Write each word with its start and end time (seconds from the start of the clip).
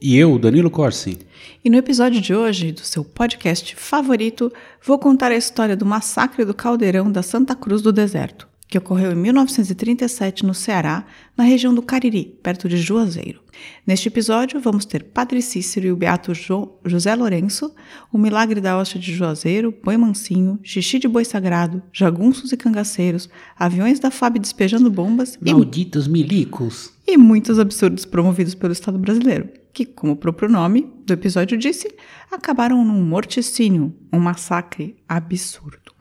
E 0.00 0.16
eu, 0.16 0.38
Danilo 0.38 0.70
Corsi. 0.70 1.18
E 1.64 1.68
no 1.68 1.76
episódio 1.76 2.20
de 2.20 2.32
hoje, 2.32 2.70
do 2.70 2.82
seu 2.82 3.04
podcast 3.04 3.74
favorito, 3.74 4.52
vou 4.80 4.96
contar 4.96 5.32
a 5.32 5.36
história 5.36 5.76
do 5.76 5.84
massacre 5.84 6.44
do 6.44 6.54
caldeirão 6.54 7.10
da 7.10 7.20
Santa 7.20 7.52
Cruz 7.56 7.82
do 7.82 7.92
Deserto, 7.92 8.46
que 8.68 8.78
ocorreu 8.78 9.10
em 9.10 9.16
1937 9.16 10.46
no 10.46 10.54
Ceará, 10.54 11.04
na 11.36 11.42
região 11.42 11.74
do 11.74 11.82
Cariri, 11.82 12.38
perto 12.40 12.68
de 12.68 12.76
Juazeiro. 12.76 13.40
Neste 13.84 14.06
episódio, 14.06 14.60
vamos 14.60 14.84
ter 14.84 15.02
Padre 15.02 15.42
Cícero 15.42 15.88
e 15.88 15.90
o 15.90 15.96
beato 15.96 16.32
jo 16.32 16.78
José 16.84 17.12
Lourenço, 17.16 17.74
o 18.12 18.18
milagre 18.18 18.60
da 18.60 18.78
hóstia 18.78 19.00
de 19.00 19.12
Juazeiro, 19.12 19.74
boi 19.82 19.96
mansinho, 19.96 20.60
xixi 20.62 21.00
de 21.00 21.08
boi 21.08 21.24
sagrado, 21.24 21.82
jagunços 21.92 22.52
e 22.52 22.56
cangaceiros, 22.56 23.28
aviões 23.58 23.98
da 23.98 24.12
FAB 24.12 24.38
despejando 24.38 24.88
bombas 24.88 25.36
Malditos 25.40 26.06
e... 26.06 26.10
milicos! 26.10 26.92
E 27.04 27.16
muitos 27.16 27.58
absurdos 27.58 28.04
promovidos 28.04 28.54
pelo 28.54 28.72
Estado 28.72 28.96
brasileiro 28.96 29.57
que, 29.72 29.84
como 29.86 30.12
o 30.12 30.16
próprio 30.16 30.48
nome 30.48 30.92
do 31.04 31.12
episódio 31.12 31.56
disse, 31.56 31.94
acabaram 32.30 32.84
num 32.84 33.02
morticínio, 33.02 33.94
um 34.12 34.18
massacre 34.18 34.96
absurdo. 35.08 35.92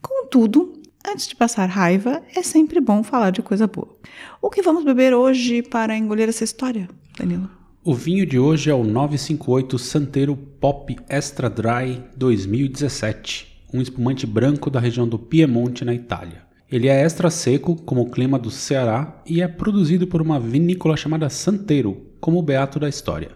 Contudo, 0.00 0.72
antes 1.06 1.26
de 1.26 1.36
passar 1.36 1.66
raiva, 1.66 2.22
é 2.34 2.42
sempre 2.42 2.80
bom 2.80 3.02
falar 3.02 3.30
de 3.30 3.42
coisa 3.42 3.66
boa. 3.66 3.96
O 4.40 4.50
que 4.50 4.62
vamos 4.62 4.84
beber 4.84 5.14
hoje 5.14 5.62
para 5.62 5.96
engolir 5.96 6.28
essa 6.28 6.44
história, 6.44 6.88
Danilo? 7.18 7.50
O 7.84 7.94
vinho 7.94 8.26
de 8.26 8.38
hoje 8.38 8.68
é 8.68 8.74
o 8.74 8.82
958 8.82 9.78
Santeiro 9.78 10.36
Pop 10.36 10.96
Extra 11.08 11.48
Dry 11.48 12.02
2017, 12.16 13.62
um 13.72 13.80
espumante 13.80 14.26
branco 14.26 14.68
da 14.68 14.80
região 14.80 15.06
do 15.06 15.18
Piemonte, 15.18 15.84
na 15.84 15.94
Itália. 15.94 16.42
Ele 16.68 16.88
é 16.88 17.00
extra 17.00 17.30
seco, 17.30 17.76
como 17.76 18.02
o 18.02 18.10
clima 18.10 18.40
do 18.40 18.50
Ceará, 18.50 19.22
e 19.24 19.40
é 19.40 19.46
produzido 19.46 20.04
por 20.08 20.20
uma 20.20 20.40
vinícola 20.40 20.96
chamada 20.96 21.30
Santeiro, 21.30 22.04
como 22.26 22.40
o 22.40 22.42
beato 22.42 22.80
da 22.80 22.88
história. 22.88 23.30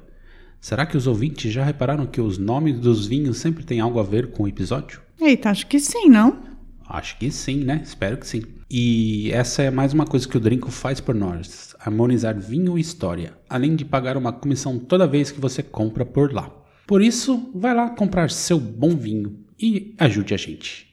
Será 0.60 0.84
que 0.84 0.96
os 0.96 1.06
ouvintes 1.06 1.52
já 1.52 1.62
repararam 1.62 2.06
que 2.06 2.20
os 2.20 2.38
nomes 2.38 2.76
dos 2.80 3.06
vinhos 3.06 3.36
sempre 3.36 3.62
têm 3.62 3.78
algo 3.78 4.00
a 4.00 4.02
ver 4.02 4.32
com 4.32 4.42
o 4.42 4.48
episódio? 4.48 5.00
Eita, 5.20 5.48
acho 5.48 5.68
que 5.68 5.78
sim, 5.78 6.08
não? 6.08 6.40
Acho 6.88 7.16
que 7.16 7.30
sim, 7.30 7.62
né? 7.62 7.82
Espero 7.84 8.16
que 8.16 8.26
sim. 8.26 8.42
E 8.68 9.30
essa 9.30 9.62
é 9.62 9.70
mais 9.70 9.92
uma 9.92 10.04
coisa 10.04 10.26
que 10.26 10.36
o 10.36 10.40
Drinco 10.40 10.72
faz 10.72 11.00
por 11.00 11.14
nós: 11.14 11.72
harmonizar 11.78 12.36
vinho 12.36 12.76
e 12.76 12.80
história, 12.80 13.34
além 13.48 13.76
de 13.76 13.84
pagar 13.84 14.16
uma 14.16 14.32
comissão 14.32 14.76
toda 14.76 15.06
vez 15.06 15.30
que 15.30 15.40
você 15.40 15.62
compra 15.62 16.04
por 16.04 16.32
lá. 16.32 16.50
Por 16.84 17.00
isso, 17.00 17.48
vai 17.54 17.72
lá 17.72 17.90
comprar 17.90 18.28
seu 18.28 18.58
bom 18.58 18.96
vinho 18.96 19.38
e 19.56 19.94
ajude 19.98 20.34
a 20.34 20.36
gente. 20.36 20.92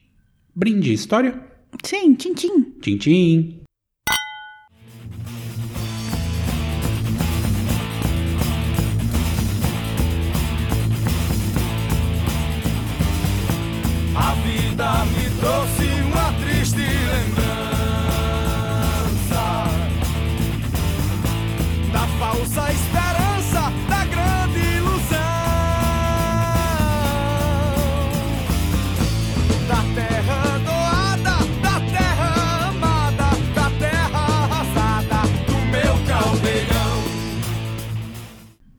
Brinde 0.54 0.92
história? 0.92 1.34
Sim, 1.82 2.14
tchim 2.14 2.32
tchim. 2.32 2.62
Tchim 2.80 2.96
tchim. 2.96 3.67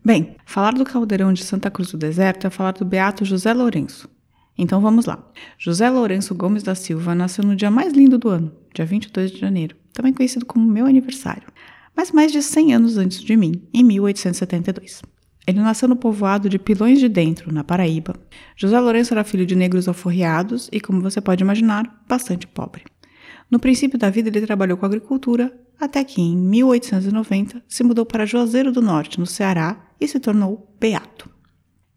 Bem, 0.09 0.37
falar 0.43 0.73
do 0.73 0.83
caldeirão 0.83 1.31
de 1.31 1.43
Santa 1.43 1.69
Cruz 1.69 1.91
do 1.91 1.97
Deserto 1.99 2.47
é 2.47 2.49
falar 2.49 2.71
do 2.71 2.83
beato 2.83 3.23
José 3.23 3.53
Lourenço. 3.53 4.09
Então 4.57 4.81
vamos 4.81 5.05
lá. 5.05 5.23
José 5.55 5.87
Lourenço 5.87 6.33
Gomes 6.33 6.63
da 6.63 6.73
Silva 6.73 7.13
nasceu 7.13 7.43
no 7.43 7.55
dia 7.55 7.69
mais 7.69 7.93
lindo 7.93 8.17
do 8.17 8.27
ano, 8.27 8.51
dia 8.73 8.87
22 8.87 9.29
de 9.29 9.37
janeiro, 9.37 9.75
também 9.93 10.11
conhecido 10.11 10.47
como 10.47 10.65
meu 10.65 10.87
aniversário, 10.87 11.47
mas 11.95 12.11
mais 12.11 12.31
de 12.31 12.41
100 12.41 12.73
anos 12.73 12.97
antes 12.97 13.21
de 13.21 13.37
mim, 13.37 13.61
em 13.71 13.83
1872. 13.83 15.03
Ele 15.45 15.59
nasceu 15.59 15.87
no 15.87 15.95
povoado 15.95 16.49
de 16.49 16.57
Pilões 16.57 16.99
de 16.99 17.07
Dentro, 17.07 17.53
na 17.53 17.63
Paraíba. 17.63 18.15
José 18.55 18.79
Lourenço 18.79 19.13
era 19.13 19.23
filho 19.23 19.45
de 19.45 19.55
negros 19.55 19.87
alforriados 19.87 20.71
e, 20.71 20.81
como 20.81 21.01
você 21.01 21.21
pode 21.21 21.43
imaginar, 21.43 22.03
bastante 22.09 22.47
pobre. 22.47 22.81
No 23.47 23.59
princípio 23.59 23.99
da 23.99 24.09
vida, 24.09 24.29
ele 24.29 24.41
trabalhou 24.41 24.75
com 24.75 24.87
agricultura, 24.87 25.55
até 25.79 26.03
que 26.03 26.21
em 26.21 26.35
1890 26.35 27.63
se 27.67 27.83
mudou 27.83 28.05
para 28.05 28.25
Juazeiro 28.25 28.71
do 28.71 28.81
Norte, 28.81 29.19
no 29.19 29.25
Ceará, 29.25 29.77
e 29.99 30.07
se 30.07 30.19
tornou 30.19 30.75
beato. 30.79 31.29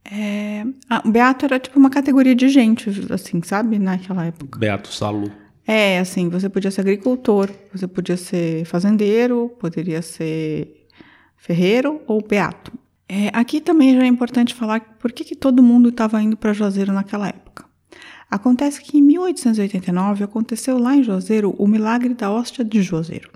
É, 0.04 0.64
ah, 0.90 1.02
beato 1.04 1.44
era 1.44 1.58
tipo 1.58 1.78
uma 1.78 1.90
categoria 1.90 2.34
de 2.34 2.48
gente, 2.48 2.90
assim, 3.10 3.42
sabe? 3.42 3.78
Naquela 3.78 4.26
época. 4.26 4.58
Beato 4.58 4.92
Salu. 4.92 5.30
É, 5.66 5.98
assim, 5.98 6.28
você 6.28 6.48
podia 6.48 6.70
ser 6.70 6.80
agricultor, 6.80 7.48
você 7.72 7.86
podia 7.86 8.16
ser 8.16 8.64
fazendeiro, 8.64 9.50
poderia 9.60 10.02
ser 10.02 10.86
ferreiro 11.36 12.00
ou 12.06 12.20
beato. 12.20 12.72
É, 13.08 13.30
aqui 13.32 13.60
também 13.60 13.94
já 13.94 14.02
é 14.02 14.06
importante 14.06 14.54
falar 14.54 14.80
por 14.98 15.12
que, 15.12 15.24
que 15.24 15.36
todo 15.36 15.62
mundo 15.62 15.90
estava 15.90 16.20
indo 16.22 16.36
para 16.36 16.52
Juazeiro 16.52 16.92
naquela 16.92 17.28
época. 17.28 17.64
Acontece 18.30 18.80
que 18.80 18.98
em 18.98 19.02
1889 19.02 20.24
aconteceu 20.24 20.78
lá 20.78 20.96
em 20.96 21.02
Juazeiro 21.02 21.54
o 21.58 21.66
milagre 21.68 22.14
da 22.14 22.30
hóstia 22.30 22.64
de 22.64 22.82
Juazeiro. 22.82 23.30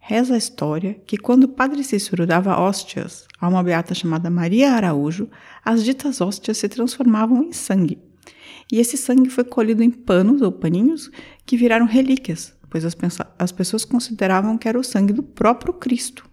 Reza 0.00 0.34
a 0.34 0.38
história 0.38 0.94
que 1.06 1.16
quando 1.16 1.44
o 1.44 1.48
padre 1.48 1.84
Cícero 1.84 2.26
dava 2.26 2.58
hóstias 2.58 3.28
a 3.38 3.46
uma 3.46 3.62
beata 3.62 3.94
chamada 3.94 4.30
Maria 4.30 4.72
Araújo, 4.72 5.28
as 5.64 5.84
ditas 5.84 6.20
hóstias 6.20 6.56
se 6.56 6.68
transformavam 6.68 7.44
em 7.44 7.52
sangue. 7.52 7.98
E 8.72 8.78
esse 8.78 8.96
sangue 8.96 9.28
foi 9.28 9.44
colhido 9.44 9.82
em 9.82 9.90
panos 9.90 10.42
ou 10.42 10.50
paninhos 10.50 11.10
que 11.44 11.56
viraram 11.56 11.86
relíquias, 11.86 12.54
pois 12.68 12.84
as, 12.84 12.96
as 13.38 13.52
pessoas 13.52 13.84
consideravam 13.84 14.56
que 14.56 14.68
era 14.68 14.78
o 14.78 14.84
sangue 14.84 15.12
do 15.12 15.22
próprio 15.22 15.74
Cristo. 15.74 16.28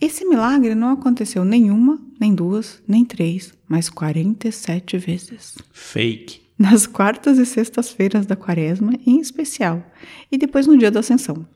Esse 0.00 0.26
milagre 0.26 0.74
não 0.74 0.90
aconteceu 0.90 1.44
nenhuma, 1.44 1.98
nem 2.20 2.34
duas, 2.34 2.82
nem 2.86 3.04
três, 3.04 3.54
mas 3.66 3.88
47 3.88 4.98
vezes. 4.98 5.56
Fake. 5.72 6.42
Nas 6.58 6.86
quartas 6.86 7.38
e 7.38 7.46
sextas-feiras 7.46 8.26
da 8.26 8.36
quaresma, 8.36 8.92
em 9.06 9.20
especial, 9.20 9.82
e 10.30 10.36
depois 10.36 10.66
no 10.66 10.76
dia 10.76 10.90
da 10.90 11.00
ascensão. 11.00 11.46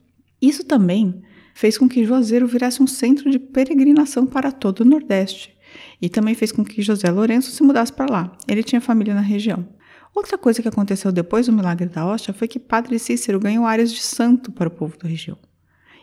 Isso 0.41 0.63
também 0.63 1.21
fez 1.53 1.77
com 1.77 1.87
que 1.87 2.03
Juazeiro 2.03 2.47
virasse 2.47 2.81
um 2.81 2.87
centro 2.87 3.29
de 3.29 3.37
peregrinação 3.37 4.25
para 4.25 4.51
todo 4.51 4.81
o 4.81 4.85
Nordeste 4.85 5.55
e 6.01 6.09
também 6.09 6.33
fez 6.33 6.51
com 6.51 6.63
que 6.63 6.81
José 6.81 7.09
Lourenço 7.09 7.51
se 7.51 7.63
mudasse 7.63 7.93
para 7.93 8.11
lá. 8.11 8.37
Ele 8.47 8.63
tinha 8.63 8.81
família 8.81 9.13
na 9.13 9.21
região. 9.21 9.67
Outra 10.13 10.37
coisa 10.37 10.61
que 10.61 10.67
aconteceu 10.67 11.11
depois 11.11 11.45
do 11.45 11.53
milagre 11.53 11.87
da 11.87 12.05
hóstia 12.05 12.33
foi 12.33 12.47
que 12.47 12.59
Padre 12.59 12.99
Cícero 12.99 13.39
ganhou 13.39 13.65
áreas 13.65 13.91
de 13.91 14.01
santo 14.01 14.51
para 14.51 14.67
o 14.67 14.71
povo 14.71 14.97
da 14.97 15.07
região. 15.07 15.37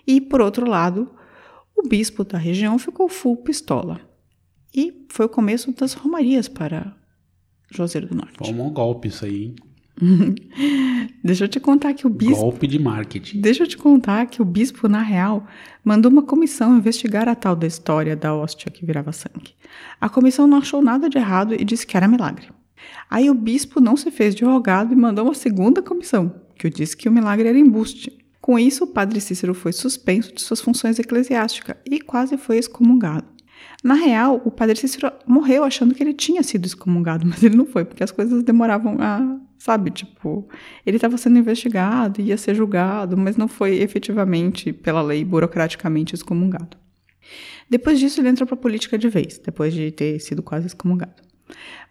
E, 0.07 0.21
por 0.21 0.41
outro 0.41 0.67
lado, 0.67 1.11
o 1.77 1.87
bispo 1.87 2.25
da 2.25 2.39
região 2.39 2.79
ficou 2.79 3.09
full 3.09 3.37
pistola. 3.37 4.01
E 4.75 5.07
foi 5.11 5.27
o 5.27 5.29
começo 5.29 5.73
das 5.73 5.93
romarias 5.93 6.49
para 6.49 6.97
Juazeiro 7.71 8.07
do 8.07 8.15
Norte. 8.15 8.39
Foi 8.39 8.49
um 8.49 8.73
golpe 8.73 9.09
isso 9.09 9.25
aí, 9.25 9.45
hein? 9.45 9.57
Deixa 11.23 11.45
eu 11.45 11.49
te 11.49 11.59
contar 11.59 11.95
que 11.95 12.07
o 12.07 12.11
bispo. 12.11 12.37
Golpe 12.37 12.67
de 12.67 12.79
marketing. 12.79 13.41
Deixa 13.41 13.65
eu 13.65 13.67
te 13.67 13.77
contar 13.77 14.27
que 14.27 14.41
o 14.41 14.45
bispo, 14.45 14.89
na 14.89 15.03
real, 15.03 15.47
mandou 15.85 16.11
uma 16.11 16.23
comissão 16.23 16.77
investigar 16.77 17.29
a 17.29 17.35
tal 17.35 17.57
da 17.57 17.67
história 17.67 18.17
da 18.17 18.35
hóstia 18.35 18.71
que 18.71 18.87
virava 18.87 19.13
sangue. 19.13 19.55
A 20.01 20.09
comissão 20.09 20.47
não 20.47 20.59
achou 20.59 20.81
nada 20.81 21.09
de 21.09 21.19
errado 21.19 21.55
e 21.55 21.65
disse 21.65 21.87
que 21.87 21.97
era 21.97 22.09
milagre. 22.09 22.49
Aí 23.11 23.29
o 23.29 23.35
bispo 23.35 23.81
não 23.81 23.97
se 23.97 24.11
fez 24.11 24.35
de 24.35 24.45
rogado 24.45 24.93
e 24.93 24.97
mandou 24.97 25.25
uma 25.25 25.35
segunda 25.35 25.83
comissão, 25.83 26.35
que 26.57 26.71
disse 26.71 26.97
que 26.97 27.09
o 27.09 27.13
milagre 27.13 27.49
era 27.49 27.59
embuste. 27.59 28.17
Com 28.41 28.59
isso, 28.59 28.85
o 28.85 28.87
padre 28.87 29.21
Cícero 29.21 29.53
foi 29.53 29.73
suspenso 29.73 30.35
de 30.35 30.41
suas 30.41 30.61
funções 30.61 30.99
eclesiásticas 30.99 31.77
e 31.85 32.01
quase 32.01 32.37
foi 32.37 32.59
excomungado. 32.59 33.27
Na 33.83 33.95
real, 33.95 34.41
o 34.45 34.51
padre 34.51 34.77
Cícero 34.77 35.13
morreu 35.27 35.65
achando 35.65 35.95
que 35.95 36.03
ele 36.03 36.15
tinha 36.15 36.43
sido 36.43 36.65
excomungado, 36.65 37.27
mas 37.29 37.43
ele 37.43 37.57
não 37.57 37.67
foi, 37.67 37.85
porque 37.85 38.03
as 38.03 38.11
coisas 38.11 38.43
demoravam 38.43 38.97
a, 39.01 39.39
sabe, 39.59 39.91
tipo, 39.91 40.49
ele 40.87 40.97
estava 40.97 41.17
sendo 41.19 41.39
investigado, 41.39 42.21
ia 42.21 42.37
ser 42.37 42.55
julgado, 42.55 43.17
mas 43.17 43.37
não 43.37 43.49
foi 43.49 43.77
efetivamente, 43.77 44.73
pela 44.73 45.03
lei, 45.03 45.25
burocraticamente 45.25 46.15
excomungado. 46.15 46.77
Depois 47.69 47.99
disso, 47.99 48.21
ele 48.21 48.29
entrou 48.29 48.47
para 48.47 48.55
a 48.55 48.61
política 48.61 48.97
de 48.97 49.09
vez, 49.09 49.39
depois 49.39 49.75
de 49.75 49.91
ter 49.91 50.19
sido 50.21 50.43
quase 50.43 50.67
excomungado. 50.67 51.28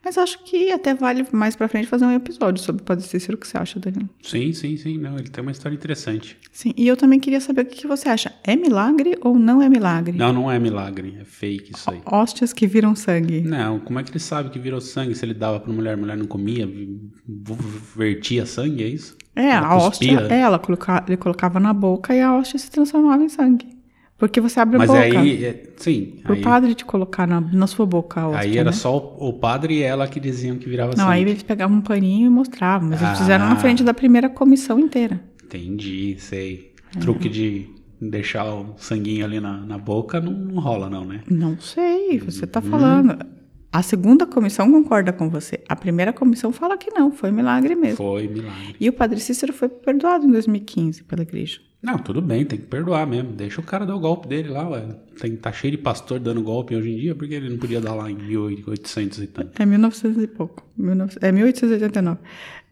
Mas 0.03 0.17
acho 0.17 0.43
que 0.43 0.71
até 0.71 0.93
vale 0.93 1.25
mais 1.31 1.55
pra 1.55 1.67
frente 1.67 1.87
fazer 1.87 2.05
um 2.05 2.11
episódio 2.11 2.63
sobre 2.63 2.81
o 2.81 2.85
Padre 2.85 3.05
Cícero. 3.05 3.35
O 3.35 3.37
que 3.39 3.47
você 3.47 3.57
acha, 3.57 3.79
Danilo? 3.79 4.09
Sim, 4.21 4.53
sim, 4.53 4.77
sim. 4.77 4.97
Não, 4.97 5.17
ele 5.17 5.29
tem 5.29 5.41
uma 5.41 5.51
história 5.51 5.75
interessante. 5.75 6.37
Sim, 6.51 6.73
e 6.77 6.87
eu 6.87 6.95
também 6.95 7.19
queria 7.19 7.41
saber 7.41 7.61
o 7.61 7.65
que 7.65 7.85
você 7.85 8.07
acha. 8.07 8.33
É 8.43 8.55
milagre 8.55 9.17
ou 9.21 9.37
não 9.37 9.61
é 9.61 9.67
milagre? 9.67 10.17
Não, 10.17 10.31
não 10.31 10.51
é 10.51 10.57
milagre. 10.59 11.17
É 11.19 11.25
fake 11.25 11.73
isso 11.75 11.91
aí. 11.91 12.01
Hóstias 12.05 12.53
que 12.53 12.65
viram 12.67 12.95
sangue. 12.95 13.41
Não, 13.41 13.79
como 13.79 13.99
é 13.99 14.03
que 14.03 14.11
ele 14.11 14.19
sabe 14.19 14.49
que 14.49 14.59
virou 14.59 14.79
sangue 14.79 15.13
se 15.13 15.25
ele 15.25 15.33
dava 15.33 15.59
pra 15.59 15.73
mulher, 15.73 15.95
a 15.95 15.97
mulher 15.97 16.15
não 16.15 16.25
comia, 16.25 16.69
vertia 17.95 18.45
sangue, 18.45 18.83
é 18.83 18.87
isso? 18.87 19.17
É, 19.35 19.49
Ela 19.49 19.67
a 19.67 19.75
hóstia, 19.77 20.27
é, 20.31 20.39
ela 20.39 20.57
coloca, 20.57 21.03
ele 21.07 21.17
colocava 21.17 21.59
na 21.59 21.71
boca 21.71 22.15
e 22.15 22.21
a 22.21 22.35
hóstia 22.35 22.57
se 22.57 22.71
transformava 22.71 23.23
em 23.23 23.29
sangue. 23.29 23.76
Porque 24.17 24.41
você 24.41 24.59
abre 24.59 24.77
a 24.77 24.79
Mas 24.79 24.89
boca. 24.89 25.01
aí, 25.19 25.45
é- 25.45 25.63
sim, 25.77 26.15
Pro 26.23 26.33
aí, 26.33 26.41
padre 26.41 26.73
te 26.73 26.83
colocar 26.83 27.27
na, 27.27 27.39
na 27.39 27.67
sua 27.67 27.85
boca 27.85 28.19
a 28.21 28.39
aí 28.39 28.57
era 28.57 28.71
né? 28.71 28.75
só 28.75 28.97
o, 28.97 29.29
o 29.29 29.33
padre 29.33 29.75
e 29.75 29.83
ela 29.83 30.07
que 30.07 30.19
diziam 30.19 30.57
que 30.57 30.67
virava 30.67 30.91
Não, 30.97 31.05
sangue. 31.05 31.11
aí 31.13 31.21
eles 31.21 31.43
pegavam 31.43 31.77
um 31.77 31.81
paninho 31.81 32.25
e 32.25 32.29
mostravam, 32.29 32.89
mas 32.89 33.01
eles 33.01 33.17
fizeram 33.19 33.45
Ah. 33.45 33.49
na 33.49 33.55
frente 33.57 33.83
da 33.83 33.93
primeira 33.93 34.27
comissão 34.27 34.79
inteira. 34.79 35.21
Entendi, 35.43 36.15
sei. 36.19 36.73
É. 36.95 36.99
Truque 36.99 37.29
de 37.29 37.69
deixar 38.01 38.45
o 38.53 38.73
sanguinho 38.77 39.23
ali 39.23 39.39
na, 39.39 39.57
na 39.57 39.77
boca 39.77 40.19
não, 40.19 40.31
não 40.33 40.61
rola 40.61 40.89
não, 40.89 41.05
né? 41.05 41.21
Não 41.29 41.59
sei, 41.59 42.17
você 42.19 42.45
Uhum. 42.45 42.51
tá 42.51 42.61
falando. 42.61 43.17
A 43.71 43.81
segunda 43.83 44.25
comissão 44.25 44.71
concorda 44.71 45.13
com 45.13 45.29
você. 45.29 45.59
A 45.69 45.75
primeira 45.75 46.11
comissão 46.11 46.51
fala 46.51 46.77
que 46.77 46.89
não, 46.89 47.11
foi 47.11 47.31
milagre 47.31 47.75
mesmo. 47.75 47.97
Foi 47.97 48.27
milagre. 48.27 48.75
E 48.79 48.89
o 48.89 48.93
padre 48.93 49.19
Cícero 49.19 49.53
foi 49.53 49.69
perdoado 49.69 50.25
em 50.25 50.31
2015 50.31 51.03
pela 51.03 51.21
igreja. 51.21 51.59
Não, 51.81 51.97
tudo 51.99 52.21
bem, 52.21 52.43
tem 52.43 52.57
que 52.59 52.65
perdoar 52.65 53.05
mesmo. 53.05 53.31
Deixa 53.33 53.61
o 53.61 53.63
cara 53.63 53.85
dar 53.85 53.95
o 53.95 53.99
golpe 53.99 54.27
dele 54.27 54.49
lá, 54.49 54.67
ué. 54.69 54.83
Tem, 55.21 55.35
tá 55.35 55.51
cheio 55.51 55.71
de 55.71 55.77
pastor 55.77 56.19
dando 56.19 56.41
golpe 56.41 56.75
hoje 56.75 56.89
em 56.89 56.97
dia, 56.97 57.15
porque 57.15 57.35
ele 57.35 57.49
não 57.49 57.57
podia 57.57 57.79
dar 57.79 57.93
lá 57.93 58.09
em 58.09 58.15
1800 58.15 59.19
e 59.19 59.27
tanto. 59.27 59.61
É 59.61 59.65
1900 59.65 60.23
e 60.23 60.27
pouco. 60.27 60.63
19 60.75 61.17
É 61.21 61.31
1889. 61.31 62.19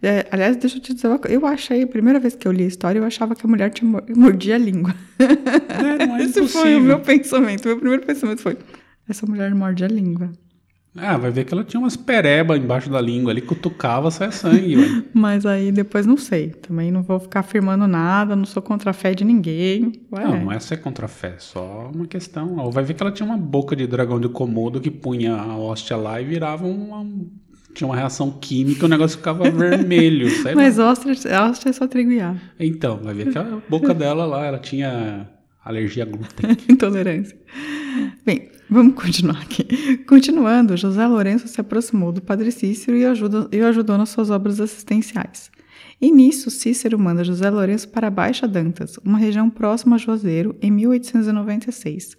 É, 0.01 0.27
aliás, 0.31 0.57
deixa 0.57 0.77
eu 0.77 0.81
te 0.81 0.93
dizer 0.93 1.07
uma 1.07 1.17
coisa. 1.19 1.35
Eu 1.35 1.45
achei, 1.45 1.83
a 1.83 1.87
primeira 1.87 2.19
vez 2.19 2.35
que 2.35 2.47
eu 2.47 2.51
li 2.51 2.63
a 2.63 2.67
história, 2.67 2.99
eu 2.99 3.05
achava 3.05 3.35
que 3.35 3.45
a 3.45 3.49
mulher 3.49 3.69
tinha 3.71 3.89
mor- 3.89 4.03
mordia 4.15 4.55
a 4.55 4.57
língua. 4.57 4.93
É, 5.19 6.05
não 6.05 6.17
é 6.17 6.23
Esse 6.25 6.33
foi 6.33 6.41
o 6.41 6.45
impossível. 6.45 6.81
meu 6.81 6.99
pensamento. 6.99 7.67
Meu 7.67 7.77
primeiro 7.77 8.05
pensamento 8.05 8.41
foi: 8.41 8.57
essa 9.07 9.25
mulher 9.25 9.53
morde 9.55 9.83
a 9.83 9.87
língua. 9.87 10.31
Ah, 10.97 11.17
vai 11.17 11.29
ver 11.29 11.43
que 11.43 11.53
ela 11.53 11.63
tinha 11.63 11.79
umas 11.79 11.97
pereba 11.97 12.57
embaixo 12.57 12.89
da 12.89 13.01
língua 13.01 13.31
ali, 13.31 13.41
cutucava, 13.41 14.09
sai 14.09 14.31
sangue, 14.31 14.77
ué. 14.77 15.03
Mas 15.13 15.45
aí 15.45 15.71
depois 15.71 16.05
não 16.05 16.15
sei. 16.15 16.49
Também 16.49 16.89
não 16.89 17.03
vou 17.03 17.19
ficar 17.19 17.41
afirmando 17.41 17.85
nada, 17.85 18.35
não 18.35 18.45
sou 18.45 18.61
contra 18.61 18.91
a 18.91 18.93
fé 18.93 19.13
de 19.13 19.25
ninguém. 19.25 19.91
Ué. 20.11 20.23
Não, 20.23 20.45
não 20.45 20.51
é 20.51 20.59
ser 20.59 20.77
contra 20.77 21.05
a 21.05 21.09
fé, 21.09 21.33
é 21.35 21.39
só 21.39 21.91
uma 21.93 22.07
questão. 22.07 22.57
Ó, 22.57 22.69
Vai 22.69 22.83
ver 22.83 22.93
que 22.93 23.03
ela 23.03 23.11
tinha 23.11 23.27
uma 23.27 23.37
boca 23.37 23.75
de 23.75 23.85
dragão 23.85 24.19
de 24.19 24.29
Komodo 24.29 24.79
que 24.79 24.89
punha 24.89 25.35
a 25.35 25.57
hóstia 25.57 25.97
lá 25.97 26.21
e 26.21 26.25
virava 26.25 26.65
uma. 26.65 27.05
Tinha 27.73 27.89
uma 27.89 27.95
reação 27.97 28.31
química, 28.31 28.85
o 28.85 28.89
negócio 28.89 29.17
ficava 29.17 29.43
vermelho. 29.51 30.29
Mas 30.55 30.79
hóstia, 30.79 31.11
hóstia 31.41 31.69
é 31.69 31.73
só 31.73 31.87
trigo 31.87 32.09
e. 32.11 32.21
Então, 32.57 33.01
vai 33.03 33.13
ver 33.13 33.31
que 33.33 33.37
a 33.37 33.57
boca 33.69 33.93
dela 33.93 34.25
lá, 34.25 34.45
ela 34.45 34.59
tinha 34.59 35.27
alergia 35.65 36.03
a 36.03 36.05
glúten. 36.05 36.51
Intolerância. 36.69 37.37
Bem, 38.25 38.49
vamos 38.69 38.95
continuar 38.95 39.41
aqui. 39.41 39.97
Continuando, 40.07 40.77
José 40.77 41.05
Lourenço 41.05 41.47
se 41.47 41.59
aproximou 41.59 42.11
do 42.11 42.21
padre 42.21 42.51
Cícero 42.51 42.95
e, 42.95 43.05
o 43.61 43.65
ajudou 43.67 43.97
nas 43.97 44.09
suas 44.09 44.29
obras 44.29 44.61
assistenciais. 44.61 45.49
E 45.99 46.11
nisso, 46.11 46.51
Cícero 46.51 46.99
manda 46.99 47.23
José 47.23 47.49
Lourenço 47.49 47.89
para 47.89 48.09
Baixa 48.09 48.47
Dantas, 48.47 48.97
uma 49.03 49.17
região 49.17 49.49
próxima 49.49 49.95
a 49.95 49.99
Juazeiro, 49.99 50.55
em 50.61 50.69
1896. 50.69 52.15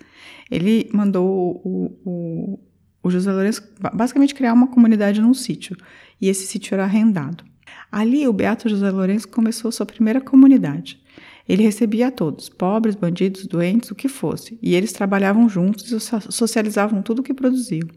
Ele 0.50 0.88
mandou 0.92 1.60
o, 1.64 2.00
o, 2.04 2.58
o 3.02 3.10
José 3.10 3.30
Lourenço 3.30 3.62
ba- 3.80 3.92
basicamente 3.94 4.34
criar 4.34 4.54
uma 4.54 4.66
comunidade 4.68 5.20
num 5.20 5.34
sítio, 5.34 5.76
e 6.20 6.28
esse 6.28 6.46
sítio 6.46 6.74
era 6.74 6.84
arrendado. 6.84 7.44
Ali, 7.92 8.26
o 8.26 8.32
Beato 8.32 8.68
José 8.68 8.90
Lourenço 8.90 9.28
começou 9.28 9.70
sua 9.70 9.86
primeira 9.86 10.20
comunidade. 10.20 11.00
Ele 11.48 11.62
recebia 11.62 12.08
a 12.08 12.10
todos, 12.10 12.48
pobres, 12.48 12.94
bandidos, 12.96 13.46
doentes, 13.46 13.90
o 13.90 13.94
que 13.94 14.08
fosse, 14.08 14.58
e 14.60 14.74
eles 14.74 14.92
trabalhavam 14.92 15.48
juntos 15.48 15.90
e 15.92 16.00
so- 16.00 16.32
socializavam 16.32 17.02
tudo 17.02 17.20
o 17.20 17.22
que 17.22 17.32
produziam. 17.32 17.88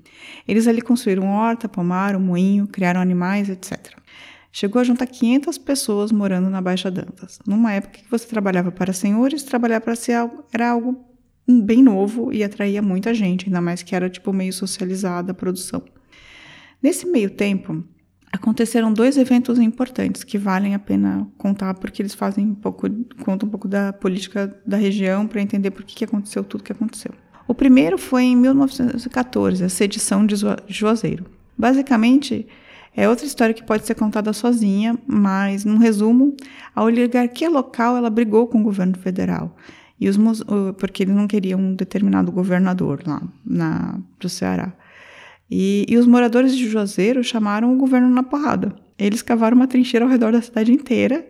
Eles 0.47 0.67
ali 0.67 0.81
construíram 0.81 1.27
horta, 1.27 1.67
pomaram, 1.67 2.19
moinho, 2.19 2.67
criaram 2.67 3.01
animais, 3.01 3.49
etc. 3.49 3.97
Chegou 4.51 4.79
a 4.79 4.83
juntar 4.83 5.07
500 5.07 5.57
pessoas 5.57 6.11
morando 6.11 6.49
na 6.49 6.61
Baixa 6.61 6.89
Dantas. 6.91 7.39
Numa 7.47 7.71
época 7.73 7.99
que 7.99 8.09
você 8.09 8.27
trabalhava 8.27 8.71
para 8.71 8.93
senhores, 8.93 9.43
trabalhar 9.43 9.81
para 9.81 9.95
si 9.95 10.11
algo- 10.11 10.43
era 10.53 10.69
algo 10.71 11.03
bem 11.47 11.81
novo 11.81 12.31
e 12.31 12.43
atraía 12.43 12.81
muita 12.81 13.13
gente, 13.13 13.45
ainda 13.47 13.61
mais 13.61 13.81
que 13.81 13.95
era 13.95 14.09
tipo 14.09 14.31
meio 14.31 14.53
socializada 14.53 15.31
a 15.31 15.35
produção. 15.35 15.83
Nesse 16.81 17.07
meio 17.07 17.29
tempo, 17.31 17.83
aconteceram 18.31 18.93
dois 18.93 19.17
eventos 19.17 19.59
importantes 19.59 20.23
que 20.23 20.37
valem 20.37 20.75
a 20.75 20.79
pena 20.79 21.27
contar 21.37 21.73
porque 21.73 22.01
eles 22.01 22.13
fazem 22.13 22.45
um 22.45 22.55
pouco, 22.55 22.89
contam 23.23 23.47
um 23.47 23.49
pouco 23.49 23.67
da 23.67 23.91
política 23.93 24.55
da 24.65 24.77
região 24.77 25.27
para 25.27 25.41
entender 25.41 25.71
por 25.71 25.83
que, 25.83 25.95
que 25.95 26.05
aconteceu 26.05 26.43
tudo 26.43 26.63
que 26.63 26.71
aconteceu. 26.71 27.11
O 27.47 27.55
primeiro 27.55 27.97
foi 27.97 28.23
em 28.25 28.35
1914, 28.35 29.63
a 29.63 29.69
sedição 29.69 30.25
de 30.25 30.35
Juazeiro. 30.67 31.25
Basicamente, 31.57 32.47
é 32.95 33.09
outra 33.09 33.25
história 33.25 33.53
que 33.53 33.63
pode 33.63 33.85
ser 33.85 33.95
contada 33.95 34.31
sozinha, 34.33 34.97
mas, 35.07 35.65
num 35.65 35.77
resumo, 35.77 36.35
a 36.75 36.83
oligarquia 36.83 37.49
local 37.49 37.97
ela 37.97 38.09
brigou 38.09 38.47
com 38.47 38.59
o 38.59 38.63
governo 38.63 38.97
federal. 38.97 39.55
E 39.99 40.07
os, 40.07 40.17
porque 40.77 41.03
eles 41.03 41.15
não 41.15 41.27
queriam 41.27 41.59
um 41.59 41.75
determinado 41.75 42.31
governador 42.31 43.01
lá 43.05 43.21
na, 43.45 43.99
do 44.19 44.29
Ceará. 44.29 44.73
E, 45.49 45.85
e 45.87 45.97
os 45.97 46.05
moradores 46.05 46.55
de 46.55 46.67
Juazeiro 46.67 47.23
chamaram 47.23 47.73
o 47.73 47.77
governo 47.77 48.09
na 48.09 48.23
porrada. 48.23 48.75
Eles 48.97 49.21
cavaram 49.21 49.55
uma 49.55 49.67
trincheira 49.67 50.05
ao 50.05 50.11
redor 50.11 50.31
da 50.31 50.41
cidade 50.41 50.71
inteira 50.71 51.25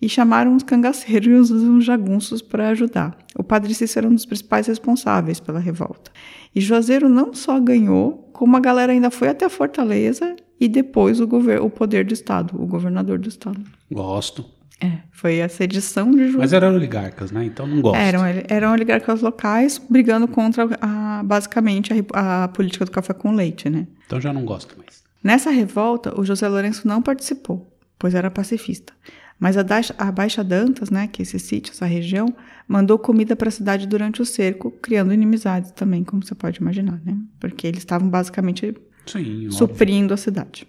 e 0.00 0.08
chamaram 0.08 0.56
os 0.56 0.64
cangaceiros 0.64 1.26
e 1.28 1.32
os, 1.32 1.50
os 1.50 1.84
jagunços 1.84 2.42
para 2.42 2.70
ajudar. 2.70 3.16
O 3.36 3.44
padre 3.44 3.72
Cícero 3.72 4.06
era 4.06 4.12
um 4.12 4.16
dos 4.16 4.26
principais 4.26 4.66
responsáveis 4.66 5.38
pela 5.38 5.60
revolta. 5.60 6.10
E 6.54 6.60
Juazeiro 6.60 7.08
não 7.08 7.32
só 7.32 7.58
ganhou, 7.60 8.28
como 8.32 8.56
a 8.56 8.60
galera 8.60 8.92
ainda 8.92 9.10
foi 9.10 9.28
até 9.28 9.48
Fortaleza 9.48 10.34
e 10.60 10.68
depois 10.68 11.20
o, 11.20 11.24
o 11.24 11.70
poder 11.70 12.04
do 12.04 12.12
Estado, 12.12 12.60
o 12.60 12.66
governador 12.66 13.18
do 13.18 13.28
Estado. 13.28 13.60
Gosto. 13.90 14.44
É, 14.82 14.98
foi 15.10 15.40
a 15.40 15.48
sedição 15.48 16.10
de 16.10 16.18
Juazeiro. 16.18 16.38
Mas 16.38 16.52
eram 16.52 16.74
oligarcas, 16.74 17.30
né? 17.30 17.44
Então 17.44 17.66
não 17.66 17.80
gosto. 17.80 17.96
Eram, 18.00 18.22
eram 18.48 18.72
oligarcas 18.72 19.20
locais 19.22 19.80
brigando 19.88 20.26
contra, 20.26 20.68
a, 20.80 21.22
basicamente, 21.24 21.92
a, 22.12 22.44
a 22.44 22.48
política 22.48 22.84
do 22.84 22.90
café 22.90 23.12
com 23.14 23.32
leite, 23.32 23.70
né? 23.70 23.86
Então 24.06 24.20
já 24.20 24.32
não 24.32 24.44
gosto 24.44 24.76
mais. 24.76 25.02
Nessa 25.22 25.50
revolta, 25.50 26.18
o 26.20 26.24
José 26.24 26.48
Lourenço 26.48 26.88
não 26.88 27.00
participou, 27.00 27.72
pois 27.98 28.14
era 28.14 28.30
pacifista. 28.30 28.92
Mas 29.38 29.56
a, 29.56 29.64
Baixa- 29.64 29.94
a 29.98 30.10
Baixa 30.10 30.42
Dantas, 30.44 30.90
né, 30.90 31.08
que 31.10 31.20
é 31.20 31.24
esse 31.24 31.38
sítio, 31.38 31.72
essa 31.72 31.86
região, 31.86 32.26
mandou 32.68 32.98
comida 32.98 33.34
para 33.34 33.48
a 33.48 33.52
cidade 33.52 33.86
durante 33.88 34.22
o 34.22 34.26
cerco, 34.26 34.70
criando 34.82 35.12
inimizades 35.12 35.70
também, 35.72 36.04
como 36.04 36.24
você 36.24 36.34
pode 36.34 36.60
imaginar, 36.60 37.00
né? 37.04 37.16
Porque 37.40 37.66
eles 37.66 37.80
estavam 37.80 38.08
basicamente 38.08 38.74
Sim, 39.06 39.20
óbvio. 39.46 39.52
suprindo 39.52 40.14
a 40.14 40.16
cidade. 40.16 40.66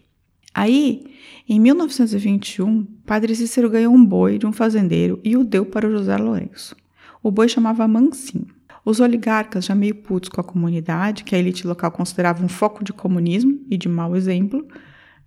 Aí, 0.54 1.04
em 1.50 1.60
1921, 1.60 2.86
Padre 3.06 3.36
Cícero 3.36 3.70
ganhou 3.70 3.94
um 3.94 4.06
boi 4.06 4.38
de 4.38 4.46
um 4.46 4.52
fazendeiro 4.52 5.20
e 5.24 5.36
o 5.36 5.44
deu 5.44 5.66
para 5.66 5.88
o 5.88 5.92
José 5.92 6.16
Lourenço. 6.16 6.76
O 7.22 7.32
boi 7.32 7.50
chamava 7.50 7.88
Mansinho. 7.88 8.48
Os 8.86 9.00
oligarcas, 9.00 9.66
já 9.66 9.74
meio 9.74 9.96
putos 9.96 10.30
com 10.30 10.42
a 10.42 10.44
comunidade, 10.44 11.24
que 11.24 11.34
a 11.34 11.40
elite 11.40 11.66
local 11.66 11.90
considerava 11.92 12.44
um 12.44 12.50
foco 12.50 12.84
de 12.84 12.92
comunismo 12.92 13.62
e 13.70 13.78
de 13.78 13.88
mau 13.88 14.16
exemplo, 14.16 14.68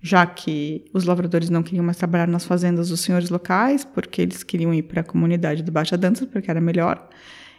já 0.01 0.27
que 0.27 0.85
os 0.93 1.05
lavradores 1.05 1.49
não 1.49 1.63
queriam 1.63 1.85
mais 1.85 1.97
trabalhar 1.97 2.29
nas 2.29 2.45
fazendas 2.45 2.91
dos 2.91 3.01
senhores 3.01 3.31
locais, 3.31 3.83
porque 3.85 4.23
eles 4.23 4.43
queriam 4.43 4.75
ir 4.75 4.83
para 4.83 5.01
a 5.01 5.05
comunidade 5.05 5.63
do 5.63 5.73
Baixa 5.73 5.97
Dança, 5.97 6.27
porque 6.27 6.51
era 6.51 6.61
melhor, 6.61 7.09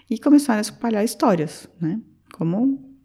e 0.09 0.19
começaram 0.19 0.59
a 0.59 0.62
espalhar 0.62 1.03
histórias, 1.03 1.67
né? 1.81 2.00
Como 2.31 2.95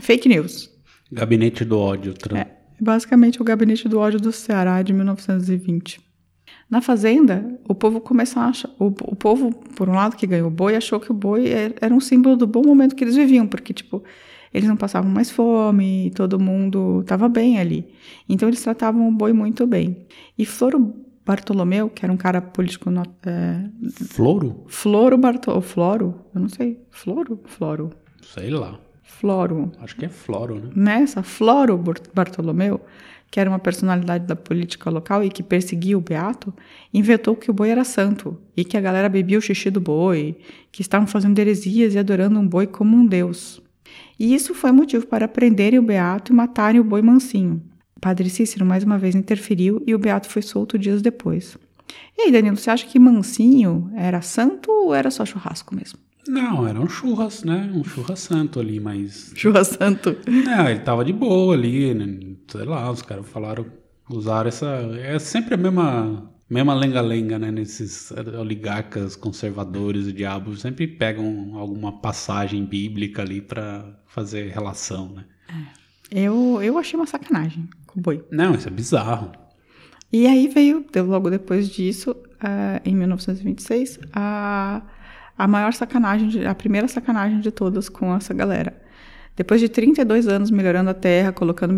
fake 0.00 0.28
news. 0.28 0.70
Gabinete 1.10 1.64
do 1.64 1.78
ódio. 1.78 2.14
Tra... 2.14 2.38
É, 2.38 2.55
basicamente 2.80 3.40
o 3.40 3.44
gabinete 3.44 3.88
do 3.88 3.98
ódio 3.98 4.20
do 4.20 4.32
Ceará 4.32 4.82
de 4.82 4.92
1920. 4.92 6.00
Na 6.68 6.80
fazenda, 6.80 7.58
o 7.68 7.74
povo 7.74 8.00
começou 8.00 8.42
a 8.42 8.46
achar, 8.46 8.70
o, 8.78 8.86
o 8.86 9.16
povo, 9.16 9.52
por 9.52 9.88
um 9.88 9.94
lado 9.94 10.16
que 10.16 10.26
ganhou 10.26 10.48
o 10.48 10.50
boi, 10.50 10.74
achou 10.74 10.98
que 10.98 11.10
o 11.10 11.14
boi 11.14 11.48
era, 11.48 11.74
era 11.80 11.94
um 11.94 12.00
símbolo 12.00 12.36
do 12.36 12.46
bom 12.46 12.62
momento 12.64 12.96
que 12.96 13.04
eles 13.04 13.14
viviam, 13.14 13.46
porque 13.46 13.72
tipo, 13.72 14.02
eles 14.52 14.68
não 14.68 14.76
passavam 14.76 15.10
mais 15.10 15.30
fome, 15.30 16.10
todo 16.14 16.40
mundo 16.40 17.00
estava 17.02 17.28
bem 17.28 17.60
ali. 17.60 17.86
Então 18.28 18.48
eles 18.48 18.62
tratavam 18.62 19.08
o 19.08 19.12
boi 19.12 19.32
muito 19.32 19.66
bem. 19.66 20.06
E 20.36 20.44
Floro 20.44 20.94
Bartolomeu, 21.24 21.88
que 21.88 22.04
era 22.04 22.12
um 22.12 22.16
cara 22.16 22.40
político 22.40 22.90
é, 23.24 23.68
Floro? 24.08 24.64
Floro 24.66 25.16
Bartolomeu, 25.18 25.62
Floro, 25.62 26.14
eu 26.34 26.40
não 26.40 26.48
sei, 26.48 26.80
Floro, 26.90 27.40
Floro, 27.44 27.90
Sei 28.34 28.50
lá. 28.50 28.78
Floro, 29.06 29.72
Acho 29.80 29.96
que 29.96 30.04
é 30.04 30.08
Floro, 30.08 30.56
né? 30.56 30.70
Nessa, 30.74 31.22
Floro 31.22 31.78
Bart- 31.78 32.08
Bartolomeu, 32.12 32.80
que 33.30 33.40
era 33.40 33.48
uma 33.48 33.58
personalidade 33.58 34.26
da 34.26 34.36
política 34.36 34.90
local 34.90 35.24
e 35.24 35.30
que 35.30 35.42
perseguia 35.42 35.96
o 35.96 36.00
Beato, 36.00 36.52
inventou 36.92 37.34
que 37.36 37.50
o 37.50 37.54
boi 37.54 37.70
era 37.70 37.84
santo 37.84 38.38
e 38.56 38.64
que 38.64 38.76
a 38.76 38.80
galera 38.80 39.08
bebia 39.08 39.38
o 39.38 39.40
xixi 39.40 39.70
do 39.70 39.80
boi, 39.80 40.36
que 40.70 40.82
estavam 40.82 41.06
fazendo 41.06 41.38
heresias 41.38 41.94
e 41.94 41.98
adorando 41.98 42.38
um 42.38 42.46
boi 42.46 42.66
como 42.66 42.96
um 42.96 43.06
deus. 43.06 43.62
E 44.18 44.34
isso 44.34 44.54
foi 44.54 44.72
motivo 44.72 45.06
para 45.06 45.28
prenderem 45.28 45.78
o 45.78 45.82
Beato 45.82 46.32
e 46.32 46.34
matarem 46.34 46.80
o 46.80 46.84
boi 46.84 47.00
mansinho. 47.02 47.62
Padre 48.00 48.28
Cícero 48.28 48.66
mais 48.66 48.84
uma 48.84 48.98
vez 48.98 49.14
interferiu 49.14 49.82
e 49.86 49.94
o 49.94 49.98
beato 49.98 50.28
foi 50.28 50.42
solto 50.42 50.78
dias 50.78 51.00
depois. 51.00 51.56
E 52.16 52.22
aí, 52.22 52.32
Danilo, 52.32 52.56
você 52.56 52.70
acha 52.70 52.86
que 52.86 52.98
Mansinho 52.98 53.90
era 53.94 54.20
santo 54.20 54.70
ou 54.70 54.94
era 54.94 55.10
só 55.10 55.24
churrasco 55.24 55.74
mesmo? 55.74 55.98
Não, 56.28 56.66
era 56.66 56.80
um 56.80 56.88
churras, 56.88 57.44
né? 57.44 57.70
Um 57.74 57.84
churras 57.84 58.20
santo 58.20 58.60
ali, 58.60 58.80
mas. 58.80 59.32
Churras 59.34 59.68
santo. 59.68 60.16
Não, 60.26 60.68
ele 60.68 60.80
tava 60.80 61.04
de 61.04 61.12
boa 61.12 61.54
ali, 61.54 61.94
né? 61.94 62.36
sei 62.48 62.64
lá, 62.64 62.90
os 62.90 63.02
caras 63.02 63.28
falaram, 63.28 63.66
usaram 64.08 64.48
essa. 64.48 64.66
É 65.00 65.18
sempre 65.18 65.54
a 65.54 65.56
mesma. 65.56 66.32
Mesma 66.48 66.74
lenga-lenga, 66.74 67.40
né? 67.40 67.50
Nesses 67.50 68.12
oligarcas 68.38 69.16
conservadores 69.16 70.06
e 70.06 70.12
diabos 70.12 70.60
sempre 70.60 70.86
pegam 70.86 71.56
alguma 71.56 72.00
passagem 72.00 72.64
bíblica 72.64 73.22
ali 73.22 73.40
para 73.40 73.98
fazer 74.06 74.52
relação, 74.52 75.12
né? 75.12 75.24
Eu, 76.08 76.62
eu 76.62 76.78
achei 76.78 76.96
uma 76.96 77.06
sacanagem 77.06 77.68
com 77.86 77.98
o 77.98 78.02
boi. 78.02 78.24
Não, 78.30 78.54
isso 78.54 78.68
é 78.68 78.70
bizarro. 78.70 79.32
E 80.12 80.26
aí 80.26 80.46
veio, 80.46 80.86
logo 81.04 81.28
depois 81.30 81.68
disso, 81.68 82.12
uh, 82.12 82.80
em 82.84 82.94
1926, 82.94 83.98
a, 84.12 84.82
a 85.36 85.46
maior 85.46 85.72
sacanagem, 85.72 86.28
de, 86.28 86.46
a 86.46 86.54
primeira 86.54 86.88
sacanagem 86.88 87.40
de 87.40 87.50
todas 87.50 87.88
com 87.88 88.14
essa 88.14 88.32
galera. 88.32 88.80
Depois 89.36 89.60
de 89.60 89.68
32 89.68 90.28
anos 90.28 90.50
melhorando 90.50 90.90
a 90.90 90.94
terra, 90.94 91.30
colocando 91.30 91.76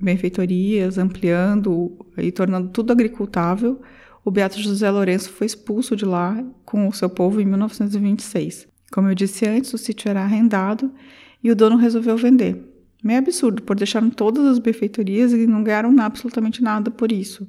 benfeitorias, 0.00 0.98
ampliando 0.98 1.96
e 2.16 2.32
tornando 2.32 2.70
tudo 2.70 2.92
agricultável, 2.92 3.80
o 4.24 4.30
Beato 4.30 4.60
José 4.60 4.90
Lourenço 4.90 5.30
foi 5.30 5.46
expulso 5.46 5.94
de 5.94 6.04
lá 6.04 6.44
com 6.64 6.88
o 6.88 6.92
seu 6.92 7.08
povo 7.08 7.40
em 7.40 7.44
1926. 7.44 8.66
Como 8.92 9.08
eu 9.08 9.14
disse 9.14 9.46
antes, 9.46 9.72
o 9.72 9.78
sítio 9.78 10.08
era 10.08 10.22
arrendado 10.22 10.92
e 11.42 11.50
o 11.50 11.56
dono 11.56 11.76
resolveu 11.76 12.16
vender. 12.16 12.64
Meio 13.02 13.20
absurdo, 13.20 13.62
por 13.62 13.76
deixaram 13.76 14.10
todas 14.10 14.44
as 14.44 14.58
benfeitorias 14.58 15.32
e 15.32 15.46
não 15.46 15.62
ganharam 15.62 15.94
absolutamente 16.00 16.62
nada 16.62 16.90
por 16.90 17.12
isso. 17.12 17.48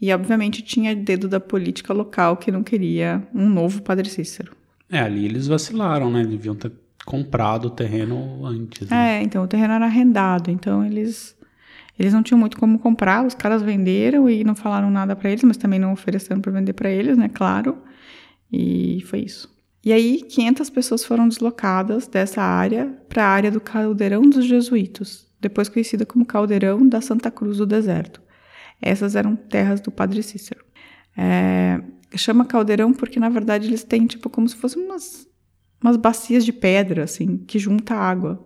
E 0.00 0.12
obviamente 0.12 0.62
tinha 0.62 0.94
dedo 0.94 1.26
da 1.26 1.40
política 1.40 1.92
local 1.92 2.36
que 2.36 2.52
não 2.52 2.62
queria 2.62 3.26
um 3.34 3.48
novo 3.48 3.82
Padre 3.82 4.08
Cícero. 4.08 4.57
É, 4.90 5.00
ali 5.00 5.24
eles 5.24 5.46
vacilaram, 5.46 6.10
né? 6.10 6.24
Deviam 6.24 6.54
ter 6.54 6.72
comprado 7.04 7.66
o 7.66 7.70
terreno 7.70 8.44
antes. 8.44 8.88
Né? 8.88 9.18
É, 9.18 9.22
então 9.22 9.42
o 9.42 9.46
terreno 9.46 9.74
era 9.74 9.86
arrendado, 9.86 10.50
então 10.50 10.84
eles 10.84 11.36
eles 11.98 12.12
não 12.12 12.22
tinham 12.22 12.38
muito 12.38 12.56
como 12.56 12.78
comprar, 12.78 13.26
os 13.26 13.34
caras 13.34 13.60
venderam 13.60 14.30
e 14.30 14.44
não 14.44 14.54
falaram 14.54 14.88
nada 14.88 15.16
para 15.16 15.30
eles, 15.30 15.42
mas 15.42 15.56
também 15.56 15.80
não 15.80 15.92
ofereceram 15.92 16.40
para 16.40 16.52
vender 16.52 16.72
para 16.72 16.88
eles, 16.88 17.18
né, 17.18 17.28
claro. 17.28 17.76
E 18.52 19.02
foi 19.06 19.20
isso. 19.20 19.52
E 19.84 19.92
aí, 19.92 20.22
500 20.22 20.70
pessoas 20.70 21.04
foram 21.04 21.28
deslocadas 21.28 22.06
dessa 22.06 22.40
área 22.40 22.86
para 23.08 23.24
a 23.24 23.28
área 23.28 23.50
do 23.50 23.60
Caldeirão 23.60 24.22
dos 24.22 24.44
Jesuítos, 24.44 25.26
depois 25.40 25.68
conhecida 25.68 26.06
como 26.06 26.24
Caldeirão 26.24 26.86
da 26.86 27.00
Santa 27.00 27.30
Cruz 27.30 27.58
do 27.58 27.66
Deserto. 27.66 28.22
Essas 28.80 29.16
eram 29.16 29.34
terras 29.34 29.80
do 29.80 29.90
Padre 29.90 30.22
Cícero. 30.22 30.64
É, 31.16 31.80
chama 32.16 32.44
Caldeirão 32.44 32.92
porque, 32.92 33.20
na 33.20 33.28
verdade, 33.28 33.66
eles 33.66 33.84
têm, 33.84 34.06
tipo, 34.06 34.30
como 34.30 34.48
se 34.48 34.56
fossem 34.56 34.84
umas, 34.84 35.28
umas 35.82 35.96
bacias 35.96 36.44
de 36.44 36.52
pedra, 36.52 37.04
assim, 37.04 37.38
que 37.38 37.58
junta 37.58 37.94
água. 37.94 38.44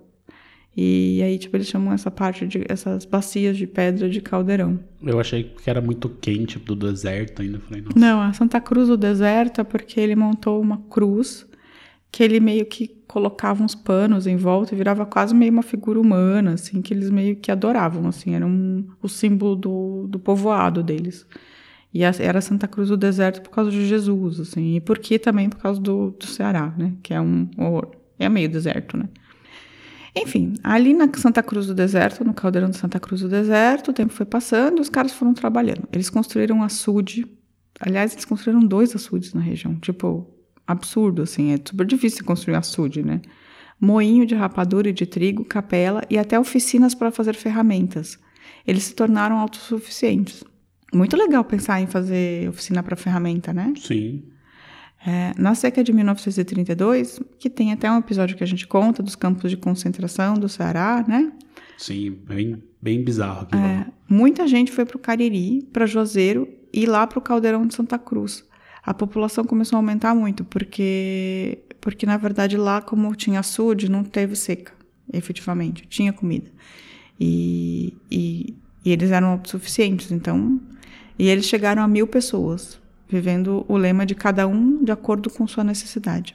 E 0.75 1.23
aí, 1.23 1.39
tipo, 1.39 1.55
eles 1.57 1.67
chamam 1.67 1.93
essa 1.93 2.11
parte 2.11 2.47
de 2.47 2.65
essas 2.67 3.05
bacias 3.05 3.59
de 3.59 3.67
pedra 3.67 4.09
de 4.09 4.21
caldeirão. 4.23 4.81
Eu 5.03 5.21
achei 5.21 5.45
que 5.45 5.69
era 5.69 5.83
muito 5.83 6.09
quente 6.09 6.59
do 6.59 6.75
deserto 6.75 7.43
ainda. 7.43 7.61
Falei, 7.61 7.83
nossa. 7.83 7.99
Não, 7.99 8.21
a 8.23 8.33
Santa 8.33 8.61
Cruz 8.61 8.89
do 8.89 8.97
deserto 8.97 9.61
é 9.61 9.65
porque 9.65 10.01
ele 10.01 10.17
montou 10.17 10.61
uma 10.61 10.79
cruz 10.89 11.47
que 12.11 12.23
ele 12.23 12.41
meio 12.41 12.67
que 12.67 12.89
colocava 13.07 13.63
uns 13.63 13.75
panos 13.75 14.27
em 14.27 14.37
volta 14.37 14.75
e 14.75 14.79
virava 14.79 15.07
quase 15.07 15.35
meio 15.35 15.53
uma 15.53 15.63
figura 15.63 15.99
humana, 15.99 16.53
assim, 16.53 16.81
que 16.83 16.93
eles 16.93 17.11
meio 17.11 17.37
que 17.37 17.51
adoravam, 17.51 18.07
assim, 18.07 18.35
era 18.35 18.47
um, 18.47 18.87
o 19.03 19.09
símbolo 19.09 19.57
do, 19.57 20.07
do 20.09 20.19
povoado 20.19 20.83
deles. 20.83 21.27
E 21.95 22.03
era 22.03 22.41
Santa 22.41 22.67
Cruz 22.67 22.89
do 22.89 22.97
Deserto 22.97 23.43
por 23.43 23.51
causa 23.51 23.71
de 23.71 23.87
Jesus, 23.87 24.41
assim, 24.41 24.77
e 24.77 24.81
por 24.81 24.99
que 24.99 25.19
também 25.19 25.51
por 25.51 25.59
causa 25.59 25.81
do, 25.81 26.11
do 26.11 26.27
Ceará, 26.27 26.73
né, 26.77 26.95
que 27.03 27.13
é 27.13 27.21
um, 27.21 27.51
é 28.19 28.29
meio 28.29 28.49
deserto, 28.49 28.97
né. 28.97 29.09
Enfim, 30.15 30.55
ali 30.63 30.93
na 30.93 31.09
Santa 31.17 31.43
Cruz 31.43 31.67
do 31.67 31.75
Deserto, 31.75 32.23
no 32.23 32.35
caldeirão 32.35 32.69
de 32.69 32.77
Santa 32.77 33.01
Cruz 33.01 33.23
do 33.23 33.29
Deserto, 33.29 33.91
o 33.91 33.95
tempo 33.95 34.13
foi 34.13 34.27
passando 34.27 34.81
os 34.81 34.91
caras 34.91 35.13
foram 35.13 35.33
trabalhando. 35.33 35.89
Eles 35.91 36.11
construíram 36.11 36.59
um 36.59 36.63
açude. 36.63 37.27
Aliás, 37.81 38.13
eles 38.13 38.27
construíram 38.27 38.61
dois 38.61 38.95
açudes 38.95 39.33
na 39.33 39.41
região. 39.41 39.75
Tipo, 39.77 40.29
absurdo, 40.67 41.23
assim. 41.23 41.53
É 41.55 41.59
super 41.65 41.87
difícil 41.87 42.27
construir 42.27 42.57
açude, 42.57 43.03
né? 43.03 43.23
Moinho 43.81 44.27
de 44.27 44.35
rapadura 44.35 44.91
e 44.91 44.93
de 44.93 45.07
trigo, 45.07 45.47
capela 45.47 46.03
e 46.11 46.19
até 46.19 46.39
oficinas 46.39 46.95
para 46.95 47.11
fazer 47.11 47.35
ferramentas. 47.35 48.19
Eles 48.67 48.85
se 48.85 48.95
tornaram 48.95 49.39
autossuficientes. 49.39 50.45
Muito 50.93 51.17
legal 51.17 51.43
pensar 51.45 51.81
em 51.81 51.87
fazer 51.87 52.49
oficina 52.49 52.83
para 52.83 52.95
ferramenta, 52.97 53.53
né? 53.53 53.73
Sim. 53.77 54.23
É, 55.05 55.33
na 55.37 55.55
seca 55.55 55.83
de 55.83 55.93
1932, 55.93 57.21
que 57.39 57.51
tem 57.51 57.73
até 57.73 57.91
um 57.91 57.99
episódio 57.99 58.37
que 58.37 58.45
a 58.45 58.47
gente 58.47 58.67
conta 58.67 59.03
dos 59.03 59.17
campos 59.17 59.51
de 59.51 59.57
concentração 59.57 60.35
do 60.35 60.49
Ceará, 60.49 61.05
né? 61.09 61.33
Sim, 61.77 62.11
bem, 62.11 62.63
bem 62.81 63.03
bizarro. 63.03 63.43
Aqui 63.43 63.57
é, 63.57 63.87
muita 64.09 64.47
gente 64.47 64.71
foi 64.71 64.85
para 64.85 64.97
o 64.97 65.01
Cariri, 65.01 65.63
para 65.73 65.87
Juazeiro 65.87 66.49
e 66.73 66.87
lá 66.87 67.07
para 67.07 67.19
o 67.19 67.23
Caldeirão 67.23 67.67
de 67.67 67.75
Santa 67.75 67.99
Cruz. 67.99 68.45
A 68.85 68.95
população 68.95 69.45
começou 69.45 69.77
a 69.77 69.81
aumentar 69.81 70.15
muito, 70.15 70.45
porque, 70.45 71.59
porque 71.81 72.07
na 72.07 72.17
verdade 72.17 72.57
lá, 72.57 72.81
como 72.81 73.15
tinha 73.17 73.41
açude, 73.41 73.91
não 73.91 74.05
teve 74.05 74.37
seca, 74.37 74.73
efetivamente, 75.13 75.85
tinha 75.89 76.13
comida. 76.13 76.51
E, 77.19 77.97
e, 78.11 78.55
e 78.85 78.93
eles 78.93 79.11
eram 79.11 79.29
autossuficientes, 79.29 80.13
então. 80.13 80.61
E 81.23 81.29
eles 81.29 81.45
chegaram 81.45 81.81
a 81.81 81.87
mil 81.87 82.05
pessoas 82.05 82.81
vivendo 83.09 83.65
o 83.69 83.77
lema 83.77 84.05
de 84.05 84.13
cada 84.13 84.49
um 84.49 84.83
de 84.83 84.91
acordo 84.91 85.31
com 85.31 85.47
sua 85.47 85.63
necessidade. 85.63 86.35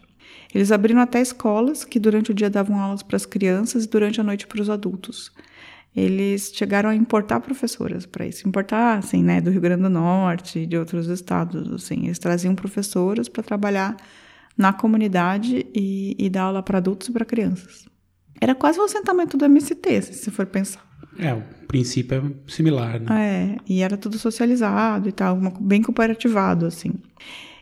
Eles 0.55 0.71
abriram 0.71 1.01
até 1.01 1.19
escolas 1.19 1.83
que 1.83 1.99
durante 1.99 2.31
o 2.31 2.33
dia 2.33 2.49
davam 2.49 2.79
aulas 2.79 3.03
para 3.03 3.17
as 3.17 3.25
crianças 3.25 3.83
e 3.83 3.89
durante 3.89 4.21
a 4.21 4.23
noite 4.23 4.47
para 4.47 4.61
os 4.61 4.69
adultos. 4.69 5.29
Eles 5.93 6.53
chegaram 6.55 6.89
a 6.89 6.95
importar 6.95 7.41
professoras 7.41 8.05
para 8.05 8.25
isso, 8.25 8.47
importar 8.47 8.99
assim, 8.99 9.21
né, 9.21 9.41
do 9.41 9.51
Rio 9.51 9.59
Grande 9.59 9.83
do 9.83 9.89
Norte, 9.89 10.65
de 10.65 10.77
outros 10.77 11.07
estados, 11.07 11.69
assim, 11.69 12.05
eles 12.05 12.17
traziam 12.17 12.55
professoras 12.55 13.27
para 13.27 13.43
trabalhar 13.43 13.97
na 14.57 14.71
comunidade 14.71 15.67
e, 15.75 16.15
e 16.17 16.29
dar 16.29 16.43
aula 16.43 16.63
para 16.63 16.77
adultos 16.77 17.09
e 17.09 17.11
para 17.11 17.25
crianças. 17.25 17.85
Era 18.39 18.55
quase 18.55 18.79
um 18.79 18.85
assentamento 18.85 19.35
do 19.35 19.43
MST, 19.43 20.13
se 20.13 20.31
for 20.31 20.45
pensar. 20.45 20.87
É, 21.19 21.33
o 21.33 21.41
princípio 21.67 22.17
é 22.17 22.51
similar, 22.51 22.99
né? 22.99 23.07
É, 23.09 23.57
e 23.67 23.81
era 23.81 23.97
tudo 23.97 24.17
socializado 24.17 25.09
e 25.09 25.11
tal, 25.11 25.37
bem 25.59 25.81
cooperativado, 25.81 26.65
assim. 26.65 26.93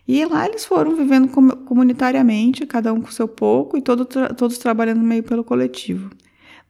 E 0.07 0.23
lá 0.25 0.45
eles 0.45 0.65
foram 0.65 0.95
vivendo 0.95 1.27
comunitariamente, 1.65 2.65
cada 2.65 2.93
um 2.93 3.01
com 3.01 3.11
seu 3.11 3.27
pouco, 3.27 3.77
e 3.77 3.81
todo, 3.81 4.05
todos 4.05 4.57
trabalhando 4.57 5.01
meio 5.01 5.23
pelo 5.23 5.43
coletivo. 5.43 6.11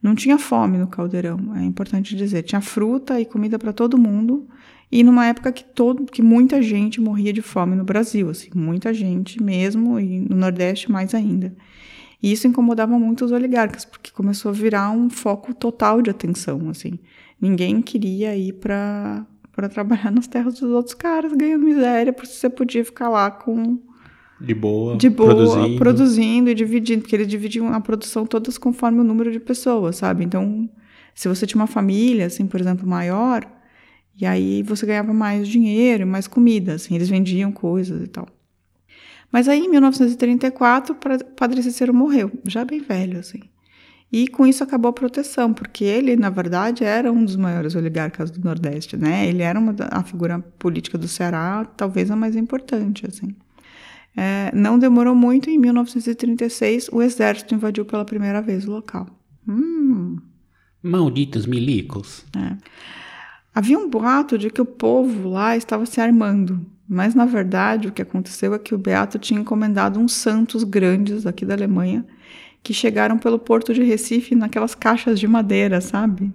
Não 0.02 0.14
tinha 0.14 0.38
fome 0.38 0.78
no 0.78 0.86
caldeirão, 0.86 1.54
é 1.54 1.62
importante 1.62 2.16
dizer. 2.16 2.42
Tinha 2.42 2.60
fruta 2.60 3.20
e 3.20 3.26
comida 3.26 3.58
para 3.58 3.72
todo 3.72 3.98
mundo, 3.98 4.46
e 4.90 5.02
numa 5.02 5.26
época 5.26 5.52
que, 5.52 5.64
todo, 5.64 6.04
que 6.04 6.22
muita 6.22 6.62
gente 6.62 7.00
morria 7.00 7.32
de 7.32 7.42
fome 7.42 7.74
no 7.76 7.84
Brasil, 7.84 8.30
assim, 8.30 8.48
muita 8.54 8.94
gente 8.94 9.42
mesmo, 9.42 10.00
e 10.00 10.20
no 10.20 10.36
Nordeste 10.36 10.90
mais 10.90 11.14
ainda. 11.14 11.54
E 12.22 12.32
isso 12.32 12.46
incomodava 12.46 12.98
muito 12.98 13.24
os 13.24 13.32
oligarcas, 13.32 13.84
porque 13.84 14.10
começou 14.10 14.50
a 14.50 14.54
virar 14.54 14.90
um 14.90 15.10
foco 15.10 15.54
total 15.54 16.00
de 16.00 16.10
atenção, 16.10 16.68
assim. 16.70 16.98
Ninguém 17.40 17.82
queria 17.82 18.36
ir 18.36 18.54
para 18.54 19.26
para 19.52 19.70
trabalhar 19.70 20.10
nas 20.12 20.26
terras 20.26 20.60
dos 20.60 20.70
outros 20.70 20.94
caras, 20.94 21.32
ganhando 21.32 21.64
miséria, 21.64 22.12
porque 22.12 22.28
você 22.28 22.50
podia 22.50 22.84
ficar 22.84 23.08
lá 23.08 23.30
com 23.30 23.78
de 24.38 24.54
boa, 24.54 24.96
de 24.96 25.08
boa 25.08 25.34
produzindo. 25.34 25.78
produzindo 25.78 26.50
e 26.50 26.54
dividindo, 26.54 27.00
porque 27.00 27.16
eles 27.16 27.26
dividiam 27.26 27.72
a 27.72 27.80
produção 27.80 28.26
todas 28.26 28.58
conforme 28.58 29.00
o 29.00 29.04
número 29.04 29.32
de 29.32 29.40
pessoas, 29.40 29.96
sabe? 29.96 30.24
Então, 30.24 30.68
se 31.14 31.26
você 31.26 31.46
tinha 31.46 31.60
uma 31.60 31.66
família, 31.66 32.26
assim, 32.26 32.46
por 32.46 32.60
exemplo, 32.60 32.86
maior, 32.86 33.50
e 34.14 34.26
aí 34.26 34.62
você 34.62 34.84
ganhava 34.84 35.14
mais 35.14 35.48
dinheiro, 35.48 36.06
mais 36.06 36.26
comida, 36.26 36.74
assim, 36.74 36.94
eles 36.94 37.08
vendiam 37.08 37.50
coisas 37.50 38.02
e 38.04 38.06
tal. 38.06 38.28
Mas 39.30 39.48
aí, 39.48 39.60
em 39.60 39.68
1934, 39.68 40.96
Padre 41.36 41.62
Cícero 41.62 41.92
morreu, 41.92 42.30
já 42.44 42.64
bem 42.64 42.80
velho, 42.80 43.18
assim. 43.18 43.40
E 44.10 44.28
com 44.28 44.46
isso 44.46 44.62
acabou 44.62 44.88
a 44.88 44.92
proteção, 44.92 45.52
porque 45.52 45.84
ele, 45.84 46.16
na 46.16 46.30
verdade, 46.30 46.84
era 46.84 47.12
um 47.12 47.24
dos 47.24 47.36
maiores 47.36 47.74
oligarcas 47.74 48.30
do 48.30 48.40
Nordeste, 48.40 48.96
né? 48.96 49.26
Ele 49.26 49.42
era 49.42 49.58
uma 49.58 49.74
a 49.90 50.02
figura 50.04 50.38
política 50.58 50.96
do 50.96 51.08
Ceará, 51.08 51.64
talvez 51.76 52.10
a 52.10 52.16
mais 52.16 52.36
importante, 52.36 53.04
assim. 53.06 53.34
É, 54.16 54.50
não 54.54 54.78
demorou 54.78 55.14
muito, 55.14 55.50
em 55.50 55.58
1936, 55.58 56.88
o 56.90 57.02
exército 57.02 57.54
invadiu 57.54 57.84
pela 57.84 58.04
primeira 58.04 58.40
vez 58.40 58.66
o 58.66 58.70
local. 58.70 59.06
Hum. 59.46 60.16
Malditos 60.82 61.44
milicos. 61.44 62.24
É. 62.34 62.56
Havia 63.54 63.78
um 63.78 63.90
boato 63.90 64.38
de 64.38 64.50
que 64.50 64.60
o 64.60 64.66
povo 64.66 65.28
lá 65.28 65.56
estava 65.56 65.84
se 65.84 66.00
armando, 66.00 66.64
mas 66.88 67.14
na 67.14 67.24
verdade 67.24 67.88
o 67.88 67.92
que 67.92 68.02
aconteceu 68.02 68.54
é 68.54 68.58
que 68.58 68.74
o 68.74 68.78
Beato 68.78 69.18
tinha 69.18 69.40
encomendado 69.40 69.98
uns 69.98 70.12
santos 70.12 70.64
grandes 70.64 71.26
aqui 71.26 71.44
da 71.44 71.54
Alemanha 71.54 72.04
que 72.62 72.74
chegaram 72.74 73.16
pelo 73.18 73.38
porto 73.38 73.72
de 73.72 73.82
Recife 73.82 74.34
naquelas 74.34 74.74
caixas 74.74 75.20
de 75.20 75.28
madeira, 75.28 75.80
sabe? 75.80 76.32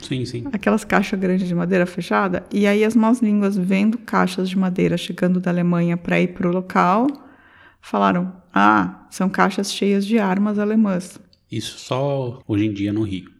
Sim, 0.00 0.24
sim. 0.24 0.44
aquelas 0.52 0.84
caixas 0.84 1.18
grandes 1.18 1.48
de 1.48 1.54
madeira 1.54 1.86
fechada. 1.86 2.44
E 2.52 2.66
aí 2.66 2.84
as 2.84 2.94
más 2.94 3.20
línguas 3.20 3.56
vendo 3.56 3.98
caixas 3.98 4.48
de 4.48 4.58
madeira 4.58 4.96
chegando 4.96 5.40
da 5.40 5.50
Alemanha 5.50 5.96
para 5.96 6.20
ir 6.20 6.28
para 6.28 6.46
o 6.46 6.52
local, 6.52 7.06
falaram: 7.80 8.32
ah, 8.52 9.06
são 9.10 9.28
caixas 9.28 9.72
cheias 9.72 10.06
de 10.06 10.18
armas 10.18 10.58
alemãs. 10.58 11.18
Isso 11.50 11.78
só 11.78 12.40
hoje 12.46 12.66
em 12.66 12.72
dia 12.72 12.92
no 12.92 13.02
Rio. 13.02 13.32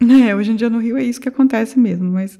É, 0.26 0.34
hoje 0.34 0.50
em 0.50 0.56
dia 0.56 0.68
no 0.68 0.80
Rio 0.80 0.98
é 0.98 1.02
isso 1.02 1.20
que 1.20 1.28
acontece 1.28 1.78
mesmo, 1.78 2.10
mas 2.10 2.38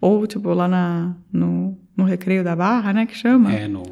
ou 0.00 0.26
tipo 0.26 0.52
lá 0.52 0.68
na, 0.68 1.16
no, 1.32 1.76
no 1.96 2.04
recreio 2.04 2.44
da 2.44 2.54
Barra, 2.54 2.92
né, 2.92 3.06
que 3.06 3.16
chama? 3.16 3.52
É, 3.52 3.66
no, 3.66 3.82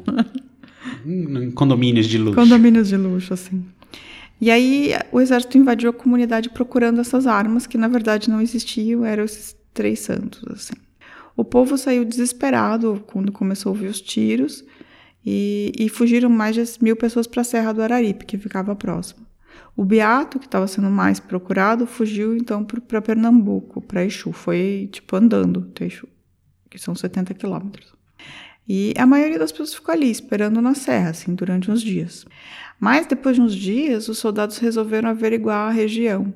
em 1.05 1.51
condomínios 1.51 2.07
de 2.07 2.17
luxo. 2.17 2.35
Condomínios 2.35 2.89
de 2.89 2.97
luxo, 2.97 3.33
assim. 3.33 3.65
E 4.39 4.51
aí 4.51 4.91
o 5.11 5.21
exército 5.21 5.57
invadiu 5.57 5.89
a 5.89 5.93
comunidade 5.93 6.49
procurando 6.49 6.99
essas 6.99 7.25
armas 7.25 7.65
que 7.65 7.77
na 7.77 7.87
verdade 7.87 8.29
não 8.29 8.41
existiam, 8.41 9.05
eram 9.05 9.23
esses 9.23 9.55
três 9.73 9.99
santos, 9.99 10.43
assim. 10.49 10.73
O 11.37 11.43
povo 11.43 11.77
saiu 11.77 12.05
desesperado 12.05 13.03
quando 13.07 13.31
começou 13.31 13.69
a 13.69 13.73
ouvir 13.73 13.87
os 13.87 13.99
tiros 13.99 14.63
e, 15.25 15.71
e 15.77 15.89
fugiram 15.89 16.29
mais 16.29 16.55
de 16.55 16.63
mil 16.81 16.95
pessoas 16.95 17.27
para 17.27 17.41
a 17.41 17.43
Serra 17.43 17.73
do 17.73 17.81
Araripe, 17.81 18.25
que 18.25 18.37
ficava 18.37 18.75
próximo. 18.75 19.24
O 19.75 19.83
Beato, 19.83 20.39
que 20.39 20.45
estava 20.45 20.67
sendo 20.67 20.89
mais 20.89 21.19
procurado, 21.19 21.85
fugiu 21.85 22.35
então 22.35 22.63
para 22.63 23.01
Pernambuco, 23.01 23.81
para 23.81 24.05
Exu. 24.05 24.31
Foi 24.31 24.89
tipo 24.91 25.15
andando 25.15 25.67
até 25.71 25.85
Exu, 25.85 26.07
que 26.69 26.77
são 26.77 26.95
70 26.95 27.33
quilômetros. 27.33 27.93
E 28.67 28.93
a 28.97 29.05
maioria 29.05 29.37
das 29.37 29.51
pessoas 29.51 29.75
ficou 29.75 29.93
ali, 29.93 30.09
esperando 30.09 30.61
na 30.61 30.73
serra, 30.73 31.11
assim, 31.11 31.35
durante 31.35 31.69
uns 31.69 31.81
dias. 31.81 32.25
Mas 32.79 33.05
depois 33.05 33.35
de 33.35 33.41
uns 33.41 33.55
dias, 33.55 34.09
os 34.09 34.17
soldados 34.17 34.57
resolveram 34.57 35.09
averiguar 35.09 35.69
a 35.69 35.71
região. 35.71 36.33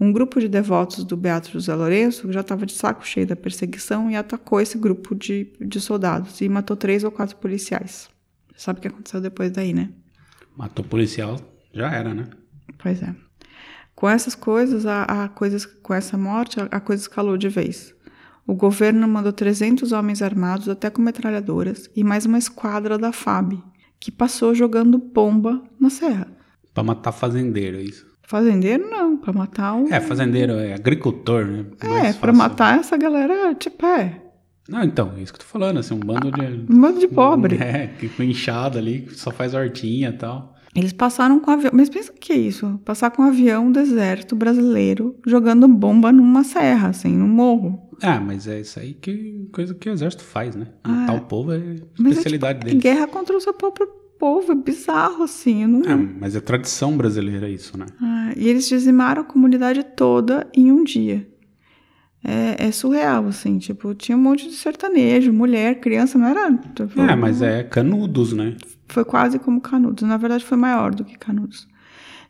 Um 0.00 0.12
grupo 0.12 0.40
de 0.40 0.48
devotos 0.48 1.04
do 1.04 1.16
Beato 1.16 1.50
José 1.50 1.74
Lourenço 1.74 2.32
já 2.32 2.40
estava 2.40 2.64
de 2.64 2.72
saco 2.72 3.06
cheio 3.06 3.26
da 3.26 3.34
perseguição 3.34 4.10
e 4.10 4.16
atacou 4.16 4.60
esse 4.60 4.78
grupo 4.78 5.14
de, 5.14 5.52
de 5.60 5.80
soldados 5.80 6.40
e 6.40 6.48
matou 6.48 6.76
três 6.76 7.02
ou 7.02 7.10
quatro 7.10 7.36
policiais. 7.36 8.08
Sabe 8.56 8.78
o 8.78 8.82
que 8.82 8.88
aconteceu 8.88 9.20
depois 9.20 9.50
daí, 9.50 9.72
né? 9.72 9.90
Matou 10.56 10.84
policial, 10.84 11.40
já 11.72 11.92
era, 11.92 12.14
né? 12.14 12.28
Pois 12.76 13.02
é. 13.02 13.14
Com 13.94 14.08
essas 14.08 14.34
coisas, 14.34 14.86
a, 14.86 15.02
a 15.04 15.28
coisas, 15.28 15.66
com 15.66 15.92
essa 15.94 16.16
morte, 16.16 16.60
a, 16.60 16.64
a 16.64 16.80
coisa 16.80 17.02
escalou 17.02 17.36
de 17.36 17.48
vez. 17.48 17.94
O 18.46 18.54
governo 18.54 19.06
mandou 19.06 19.32
300 19.32 19.92
homens 19.92 20.22
armados, 20.22 20.68
até 20.68 20.88
com 20.88 21.02
metralhadoras, 21.02 21.90
e 21.94 22.02
mais 22.04 22.24
uma 22.24 22.38
esquadra 22.38 22.96
da 22.96 23.12
FAB, 23.12 23.62
que 24.00 24.10
passou 24.10 24.54
jogando 24.54 24.98
bomba 24.98 25.62
na 25.78 25.90
serra. 25.90 26.28
Pra 26.72 26.82
matar 26.82 27.12
fazendeiro, 27.12 27.76
é 27.76 27.82
isso. 27.82 28.06
Fazendeiro 28.22 28.88
não, 28.88 29.16
pra 29.16 29.32
matar 29.32 29.74
o. 29.74 29.92
É, 29.92 30.00
fazendeiro 30.00 30.52
é 30.52 30.74
agricultor, 30.74 31.46
né? 31.46 31.64
É, 31.80 31.88
Mais 31.88 32.16
pra 32.16 32.32
fácil. 32.32 32.34
matar 32.36 32.78
essa 32.78 32.96
galera, 32.96 33.54
tipo, 33.54 33.84
é. 33.86 34.22
Não, 34.68 34.82
então, 34.82 35.14
é 35.16 35.22
isso 35.22 35.32
que 35.32 35.40
eu 35.40 35.44
tô 35.44 35.50
falando, 35.50 35.78
assim, 35.80 35.94
um 35.94 35.98
bando 35.98 36.30
de. 36.30 36.42
Um 36.70 36.80
bando 36.80 37.00
de 37.00 37.08
pobre. 37.08 37.56
É, 37.60 37.86
que 37.86 38.06
foi 38.06 38.26
inchado 38.26 38.78
ali, 38.78 39.02
que 39.02 39.14
só 39.14 39.30
faz 39.30 39.54
hortinha 39.54 40.10
e 40.10 40.12
tal. 40.12 40.54
Eles 40.78 40.92
passaram 40.92 41.40
com 41.40 41.50
avião. 41.50 41.72
Mas 41.74 41.88
pensa 41.88 42.12
o 42.12 42.14
que 42.14 42.32
é 42.32 42.36
isso? 42.36 42.80
Passar 42.84 43.10
com 43.10 43.22
um 43.22 43.26
avião 43.26 43.70
deserto 43.72 44.36
brasileiro 44.36 45.16
jogando 45.26 45.66
bomba 45.66 46.12
numa 46.12 46.44
serra, 46.44 46.88
assim, 46.88 47.16
num 47.16 47.26
morro. 47.28 47.88
Ah, 48.00 48.20
mas 48.20 48.46
é 48.46 48.60
isso 48.60 48.78
aí 48.78 48.94
que 48.94 49.48
coisa 49.52 49.74
que 49.74 49.88
o 49.88 49.92
exército 49.92 50.22
faz, 50.22 50.54
né? 50.54 50.68
Matar 50.86 51.16
o 51.16 51.22
povo 51.22 51.52
é 51.52 51.56
Ah. 51.56 51.74
Especialidade 51.98 52.58
é, 52.58 52.60
tipo, 52.60 52.66
deles. 52.66 52.82
guerra 52.82 53.08
contra 53.08 53.36
o 53.36 53.40
seu 53.40 53.52
próprio 53.52 53.88
povo, 54.18 54.52
é 54.52 54.54
bizarro, 54.54 55.24
assim. 55.24 55.66
Não... 55.66 55.82
Ah, 55.84 55.96
mas 56.20 56.36
é 56.36 56.40
tradição 56.40 56.96
brasileira 56.96 57.48
isso, 57.48 57.76
né? 57.76 57.86
Ah, 58.00 58.32
e 58.36 58.48
eles 58.48 58.68
dizimaram 58.68 59.22
a 59.22 59.24
comunidade 59.24 59.82
toda 59.96 60.46
em 60.54 60.70
um 60.70 60.84
dia. 60.84 61.26
É, 62.22 62.66
é 62.66 62.72
surreal, 62.72 63.26
assim, 63.26 63.58
tipo, 63.58 63.94
tinha 63.94 64.16
um 64.16 64.20
monte 64.20 64.48
de 64.48 64.54
sertanejo, 64.54 65.32
mulher, 65.32 65.80
criança, 65.80 66.18
não 66.18 66.26
era. 66.26 66.52
tipo, 66.52 67.00
É, 67.00 67.14
mas 67.16 67.42
é 67.42 67.62
canudos, 67.62 68.32
né? 68.32 68.56
Foi 68.88 69.04
quase 69.04 69.38
como 69.38 69.60
Canudos. 69.60 70.06
Na 70.06 70.16
verdade, 70.16 70.44
foi 70.44 70.56
maior 70.56 70.94
do 70.94 71.04
que 71.04 71.16
Canudos. 71.16 71.68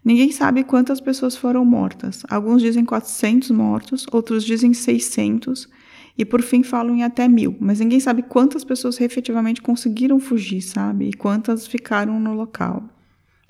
Ninguém 0.05 0.33
sabe 0.33 0.65
quantas 0.65 1.01
pessoas 1.01 1.37
foram 1.37 1.65
mortas. 1.65 2.23
Alguns 2.31 2.63
dizem 2.63 2.85
400 2.85 3.51
mortos, 3.51 4.07
outros 4.13 4.45
dizem 4.45 4.73
600, 4.73 5.69
e 6.17 6.25
por 6.25 6.43
fim 6.43 6.63
falam 6.63 6.97
em 6.97 7.05
até 7.05 7.29
mil. 7.29 7.57
Mas 7.61 7.81
ninguém 7.81 8.01
sabe 8.01 8.23
quantas 8.23 8.65
pessoas 8.65 9.01
efetivamente 9.01 9.61
conseguiram 9.61 10.19
fugir, 10.19 10.63
sabe? 10.63 11.11
E 11.11 11.13
quantas 11.13 11.67
ficaram 11.67 12.19
no 12.19 12.35
local. 12.35 12.85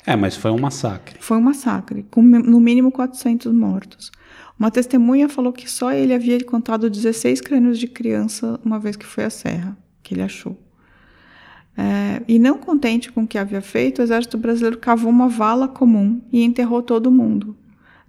É, 0.07 0.17
mas 0.17 0.37
foi 0.37 0.51
um 0.51 0.59
massacre. 0.59 1.17
Foi 1.21 1.37
um 1.37 1.43
massacre, 1.43 2.07
com 2.11 2.23
no 2.23 2.61
mínimo 2.61 2.91
400 2.91 3.53
mortos. 3.53 4.11
Uma 4.59 4.71
testemunha 4.71 5.29
falou 5.29 5.53
que 5.53 5.71
só 5.71 5.93
ele 5.93 6.13
havia 6.13 6.43
contado 6.45 6.91
16 6.91 7.41
crânios 7.41 7.79
de 7.79 7.87
criança 7.87 8.59
uma 8.65 8.79
vez 8.79 8.97
que 8.97 9.07
foi 9.07 9.25
à 9.25 9.31
serra, 9.31 9.77
que 10.03 10.15
ele 10.15 10.23
achou. 10.23 10.59
É, 11.81 12.21
e 12.27 12.41
não 12.41 12.59
contente 12.59 13.13
com 13.13 13.23
o 13.23 13.27
que 13.27 13.39
havia 13.39 13.61
feito, 13.61 14.01
o 14.01 14.03
exército 14.03 14.37
brasileiro 14.37 14.79
cavou 14.79 15.09
uma 15.09 15.29
vala 15.29 15.69
comum 15.69 16.21
e 16.33 16.43
enterrou 16.43 16.83
todo 16.83 17.09
mundo. 17.09 17.57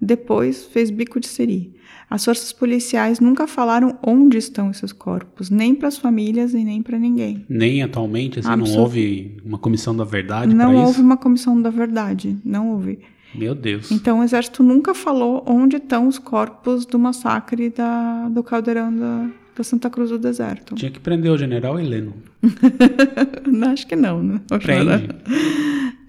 Depois 0.01 0.65
fez 0.65 0.89
bico 0.89 1.19
de 1.19 1.27
siri. 1.27 1.75
As 2.09 2.25
forças 2.25 2.51
policiais 2.51 3.19
nunca 3.19 3.45
falaram 3.45 3.99
onde 4.01 4.39
estão 4.39 4.71
esses 4.71 4.91
corpos, 4.91 5.51
nem 5.51 5.75
para 5.75 5.87
as 5.87 5.99
famílias 5.99 6.55
e 6.55 6.63
nem 6.63 6.81
para 6.81 6.97
ninguém. 6.97 7.45
Nem 7.47 7.83
atualmente, 7.83 8.39
assim, 8.39 8.49
não 8.49 8.79
houve 8.79 9.37
uma 9.45 9.59
comissão 9.59 9.95
da 9.95 10.03
verdade 10.03 10.55
Não 10.55 10.75
houve 10.75 10.93
isso? 10.93 11.01
uma 11.01 11.17
comissão 11.17 11.61
da 11.61 11.69
verdade, 11.69 12.35
não 12.43 12.71
houve. 12.71 12.97
Meu 13.35 13.53
Deus. 13.53 13.91
Então 13.91 14.21
o 14.21 14.23
exército 14.23 14.63
nunca 14.63 14.95
falou 14.95 15.43
onde 15.45 15.75
estão 15.75 16.07
os 16.07 16.17
corpos 16.17 16.87
do 16.87 16.97
massacre 16.97 17.69
da, 17.69 18.27
do 18.29 18.41
caldeirão 18.41 18.91
da, 18.91 19.29
da 19.59 19.63
Santa 19.63 19.89
Cruz 19.89 20.09
do 20.09 20.17
Deserto. 20.17 20.73
Tinha 20.75 20.89
que 20.89 21.01
prender 21.01 21.29
o 21.29 21.37
general 21.37 21.77
Heleno. 21.77 22.13
Não, 23.45 23.71
Acho 23.71 23.85
que 23.85 23.95
não, 23.95 24.23
né? 24.23 24.41
Prende. 24.47 25.09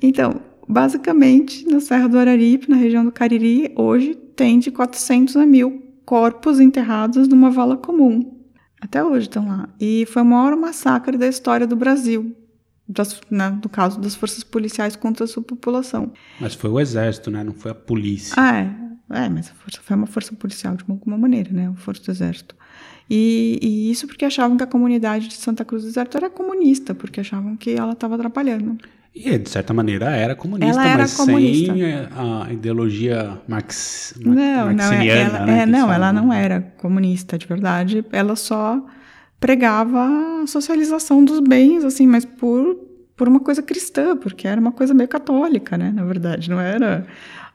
Então, 0.01 0.41
basicamente, 0.69 1.67
na 1.67 1.81
Serra 1.81 2.09
do 2.09 2.17
Araripe, 2.17 2.71
na 2.71 2.77
região 2.77 3.05
do 3.05 3.11
Cariri, 3.11 3.73
hoje 3.77 4.15
tem 4.37 4.61
de 4.61 4.71
400 4.71 5.37
a 5.37 5.45
mil 5.45 5.83
corpos 6.05 6.61
enterrados 6.61 7.27
numa 7.27 7.51
vala 7.51 7.77
comum. 7.77 8.39
Até 8.81 9.03
hoje 9.03 9.27
estão 9.27 9.49
lá. 9.49 9.69
E 9.81 10.07
foi 10.07 10.23
o 10.23 10.25
maior 10.25 10.57
massacre 10.57 11.19
da 11.19 11.27
história 11.27 11.67
do 11.67 11.75
Brasil, 11.75 12.35
das, 12.89 13.21
né, 13.31 13.59
no 13.63 13.69
caso 13.69 14.01
das 14.01 14.15
forças 14.15 14.45
policiais 14.45 14.95
contra 14.95 15.25
a 15.25 15.27
sua 15.29 15.43
população. 15.43 16.13
Mas 16.41 16.55
foi 16.55 16.71
o 16.71 16.79
exército, 16.79 17.31
né? 17.33 17.43
Não 17.43 17.53
foi 17.53 17.73
a 17.73 17.75
polícia. 17.75 18.35
Ah, 18.37 18.59
é. 18.59 18.90
É, 19.11 19.29
mas 19.29 19.49
a 19.51 19.55
força, 19.55 19.81
foi 19.83 19.97
uma 19.97 20.07
força 20.07 20.33
policial 20.35 20.77
de 20.77 20.85
alguma 20.89 21.19
maneira, 21.19 21.51
né? 21.53 21.69
A 21.69 21.75
força 21.75 22.03
do 22.05 22.11
exército. 22.11 22.55
E, 23.09 23.59
e 23.61 23.91
isso 23.91 24.07
porque 24.07 24.25
achavam 24.25 24.57
que 24.57 24.63
a 24.63 24.67
comunidade 24.67 25.27
de 25.29 25.35
Santa 25.35 25.65
Cruz 25.65 25.83
do 25.83 25.87
Deserto 25.87 26.17
era 26.17 26.31
comunista, 26.31 26.95
porque 26.95 27.21
achavam 27.21 27.57
que 27.57 27.71
ela 27.73 27.93
estava 27.93 28.15
atrapalhando. 28.15 28.79
E, 29.13 29.37
de 29.37 29.51
certa 29.51 29.75
maneira, 29.75 30.09
era 30.11 30.37
comunista, 30.37 30.81
era 30.83 30.99
mas 31.03 31.17
comunista. 31.17 31.73
sem 31.75 31.83
a 31.85 32.53
ideologia 32.53 33.41
marx, 33.49 34.15
mar- 34.25 34.35
Não, 34.37 34.67
não, 34.67 34.75
marxiniana, 34.77 35.21
ela, 35.39 35.47
né? 35.47 35.63
é, 35.63 35.67
não, 35.67 35.93
ela 35.93 36.13
não 36.13 36.33
era 36.33 36.61
comunista 36.79 37.37
de 37.37 37.45
verdade. 37.47 38.05
Ela 38.13 38.37
só 38.37 38.81
pregava 39.41 40.43
a 40.43 40.47
socialização 40.47 41.25
dos 41.25 41.41
bens, 41.41 41.83
assim, 41.85 42.07
mas 42.07 42.25
por, 42.25 42.77
por 43.17 43.27
uma 43.27 43.41
coisa 43.41 43.63
cristã, 43.63 44.17
porque 44.17 44.47
era 44.47 44.61
uma 44.61 44.71
coisa 44.71 44.95
meio 44.95 45.09
católica, 45.09 45.77
né? 45.77 45.91
Na 45.93 46.05
verdade, 46.05 46.49
não 46.49 46.61
era. 46.61 47.05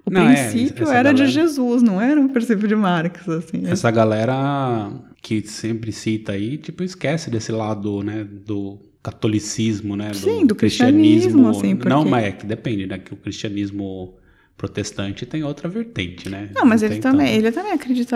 O 0.05 0.11
Não, 0.11 0.21
é, 0.29 0.49
princípio 0.51 0.83
essa 0.83 0.93
era 0.95 1.11
de 1.13 1.19
galera- 1.23 1.31
Jesus, 1.31 1.81
não 1.81 1.99
era 1.99 2.21
o 2.21 2.29
princípio 2.29 2.67
de 2.67 2.75
Marx, 2.75 3.27
assim. 3.27 3.63
Essa 3.65 3.89
galera 3.89 4.91
que 5.21 5.41
sempre 5.47 5.91
cita 5.91 6.33
aí, 6.33 6.57
tipo, 6.57 6.83
esquece 6.83 7.31
desse 7.31 7.51
lado, 7.51 8.03
né, 8.03 8.23
do 8.23 8.77
catolicismo, 9.01 9.95
né, 9.95 10.13
Sim, 10.13 10.45
do 10.45 10.53
cristianismo, 10.55 11.47
assim, 11.49 11.75
porque- 11.75 11.89
Não, 11.89 12.05
mas 12.05 12.25
é 12.25 12.31
que 12.31 12.45
depende, 12.45 12.85
né, 12.85 12.97
que 12.99 13.13
o 13.13 13.17
cristianismo 13.17 14.13
protestante 14.57 15.25
tem 15.25 15.43
outra 15.43 15.67
vertente, 15.67 16.29
né? 16.29 16.49
Não, 16.55 16.65
mas 16.65 16.81
ele 16.81 16.93
tem 16.93 17.01
também, 17.01 17.27
tanto- 17.27 17.37
ele 17.39 17.51
também 17.51 17.71
acredita. 17.73 18.15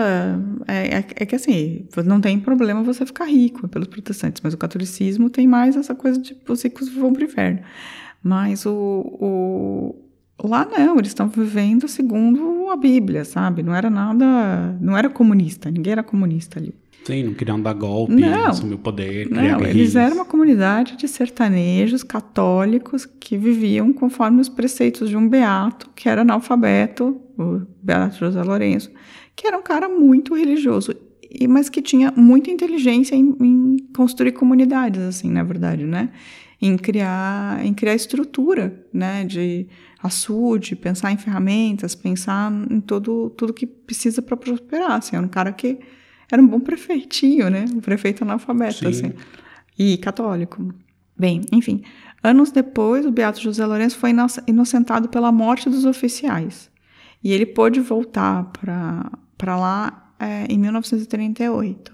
É, 0.66 0.98
é- 0.98 1.04
é 1.16 1.26
que 1.26 1.34
assim, 1.36 1.86
não 2.04 2.20
tem 2.20 2.38
problema 2.40 2.82
você 2.82 3.04
ficar 3.04 3.26
rico 3.26 3.68
pelos 3.68 3.88
protestantes, 3.88 4.40
mas 4.42 4.54
o 4.54 4.58
catolicismo 4.58 5.28
tem 5.28 5.46
mais 5.46 5.76
essa 5.76 5.94
coisa 5.94 6.18
de 6.20 6.36
os 6.48 6.62
ricos 6.62 6.88
vão 6.88 7.12
pro 7.12 7.24
inferno. 7.24 7.60
Mas 8.22 8.64
o, 8.64 8.70
o- 8.72 10.09
lá 10.42 10.66
não, 10.66 10.98
eles 10.98 11.10
estão 11.10 11.28
vivendo 11.28 11.88
segundo 11.88 12.68
a 12.70 12.76
Bíblia, 12.76 13.24
sabe? 13.24 13.62
Não 13.62 13.74
era 13.74 13.90
nada, 13.90 14.76
não 14.80 14.96
era 14.96 15.08
comunista, 15.08 15.70
ninguém 15.70 15.92
era 15.92 16.02
comunista 16.02 16.58
ali. 16.58 16.74
Sim, 17.04 17.24
não 17.24 17.34
queriam 17.34 17.60
dar 17.60 17.72
golpe, 17.72 18.14
Não. 18.14 18.46
assumir 18.46 18.74
o 18.74 18.78
poder, 18.78 19.28
criar 19.28 19.58
Não, 19.58 19.66
eles 19.66 19.96
eram 19.96 20.16
uma 20.16 20.24
comunidade 20.24 20.96
de 20.96 21.08
sertanejos 21.08 22.02
católicos 22.02 23.06
que 23.06 23.36
viviam 23.36 23.92
conforme 23.92 24.40
os 24.40 24.48
preceitos 24.48 25.08
de 25.08 25.16
um 25.16 25.26
beato, 25.26 25.90
que 25.96 26.08
era 26.08 26.20
analfabeto, 26.20 27.20
o 27.38 27.62
Beato 27.82 28.18
José 28.18 28.42
Lourenço, 28.42 28.90
que 29.34 29.46
era 29.46 29.56
um 29.56 29.62
cara 29.62 29.88
muito 29.88 30.34
religioso, 30.34 30.94
e, 31.30 31.48
mas 31.48 31.68
que 31.68 31.80
tinha 31.80 32.12
muita 32.14 32.50
inteligência 32.50 33.14
em, 33.14 33.34
em 33.40 33.76
construir 33.96 34.32
comunidades, 34.32 35.00
assim, 35.00 35.30
na 35.30 35.42
verdade, 35.42 35.84
né? 35.84 36.10
Em 36.60 36.76
criar, 36.76 37.64
em 37.64 37.72
criar 37.72 37.94
estrutura, 37.94 38.84
né? 38.92 39.24
De 39.24 39.66
açude, 40.02 40.74
pensar 40.76 41.12
em 41.12 41.16
ferramentas, 41.16 41.94
pensar 41.94 42.50
em 42.70 42.80
todo, 42.80 43.30
tudo 43.30 43.52
que 43.52 43.66
precisa 43.66 44.22
para 44.22 44.36
prosperar. 44.36 44.92
Assim, 44.92 45.16
era 45.16 45.24
um 45.24 45.28
cara 45.28 45.52
que 45.52 45.78
era 46.30 46.40
um 46.40 46.46
bom 46.46 46.60
prefeitinho, 46.60 47.50
né? 47.50 47.64
Um 47.74 47.80
prefeito 47.80 48.22
analfabeto, 48.22 48.78
Sim. 48.78 48.86
assim. 48.86 49.12
E 49.78 49.96
católico. 49.98 50.72
Bem, 51.18 51.42
enfim. 51.52 51.82
Anos 52.22 52.50
depois, 52.50 53.04
o 53.04 53.10
Beato 53.10 53.40
José 53.40 53.64
Lourenço 53.66 53.98
foi 53.98 54.10
ino- 54.10 54.26
inocentado 54.46 55.08
pela 55.08 55.30
morte 55.32 55.68
dos 55.68 55.84
oficiais. 55.84 56.70
E 57.22 57.32
ele 57.32 57.44
pôde 57.46 57.80
voltar 57.80 58.44
para 58.52 59.56
lá 59.56 60.12
é, 60.18 60.46
em 60.48 60.58
1938, 60.58 61.92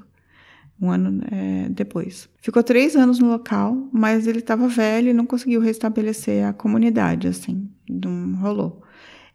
um 0.80 0.90
ano 0.90 1.22
é, 1.30 1.68
depois. 1.70 2.28
Ficou 2.40 2.62
três 2.62 2.94
anos 2.96 3.18
no 3.18 3.28
local, 3.28 3.88
mas 3.92 4.26
ele 4.26 4.40
estava 4.40 4.68
velho 4.68 5.08
e 5.08 5.12
não 5.12 5.26
conseguiu 5.26 5.60
restabelecer 5.60 6.46
a 6.46 6.52
comunidade, 6.52 7.28
assim, 7.28 7.68
não 7.88 8.34
rolou. 8.36 8.82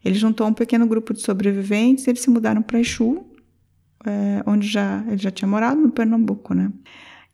Ele 0.04 0.14
juntou 0.14 0.46
um 0.46 0.54
pequeno 0.54 0.86
grupo 0.86 1.12
de 1.12 1.20
sobreviventes 1.20 2.06
e 2.06 2.10
eles 2.10 2.20
se 2.20 2.30
mudaram 2.30 2.62
para 2.62 2.80
Exu, 2.80 3.24
é, 4.04 4.42
onde 4.46 4.66
já, 4.66 5.04
ele 5.06 5.18
já 5.18 5.30
tinha 5.30 5.48
morado, 5.48 5.80
no 5.80 5.90
Pernambuco, 5.90 6.54
né? 6.54 6.72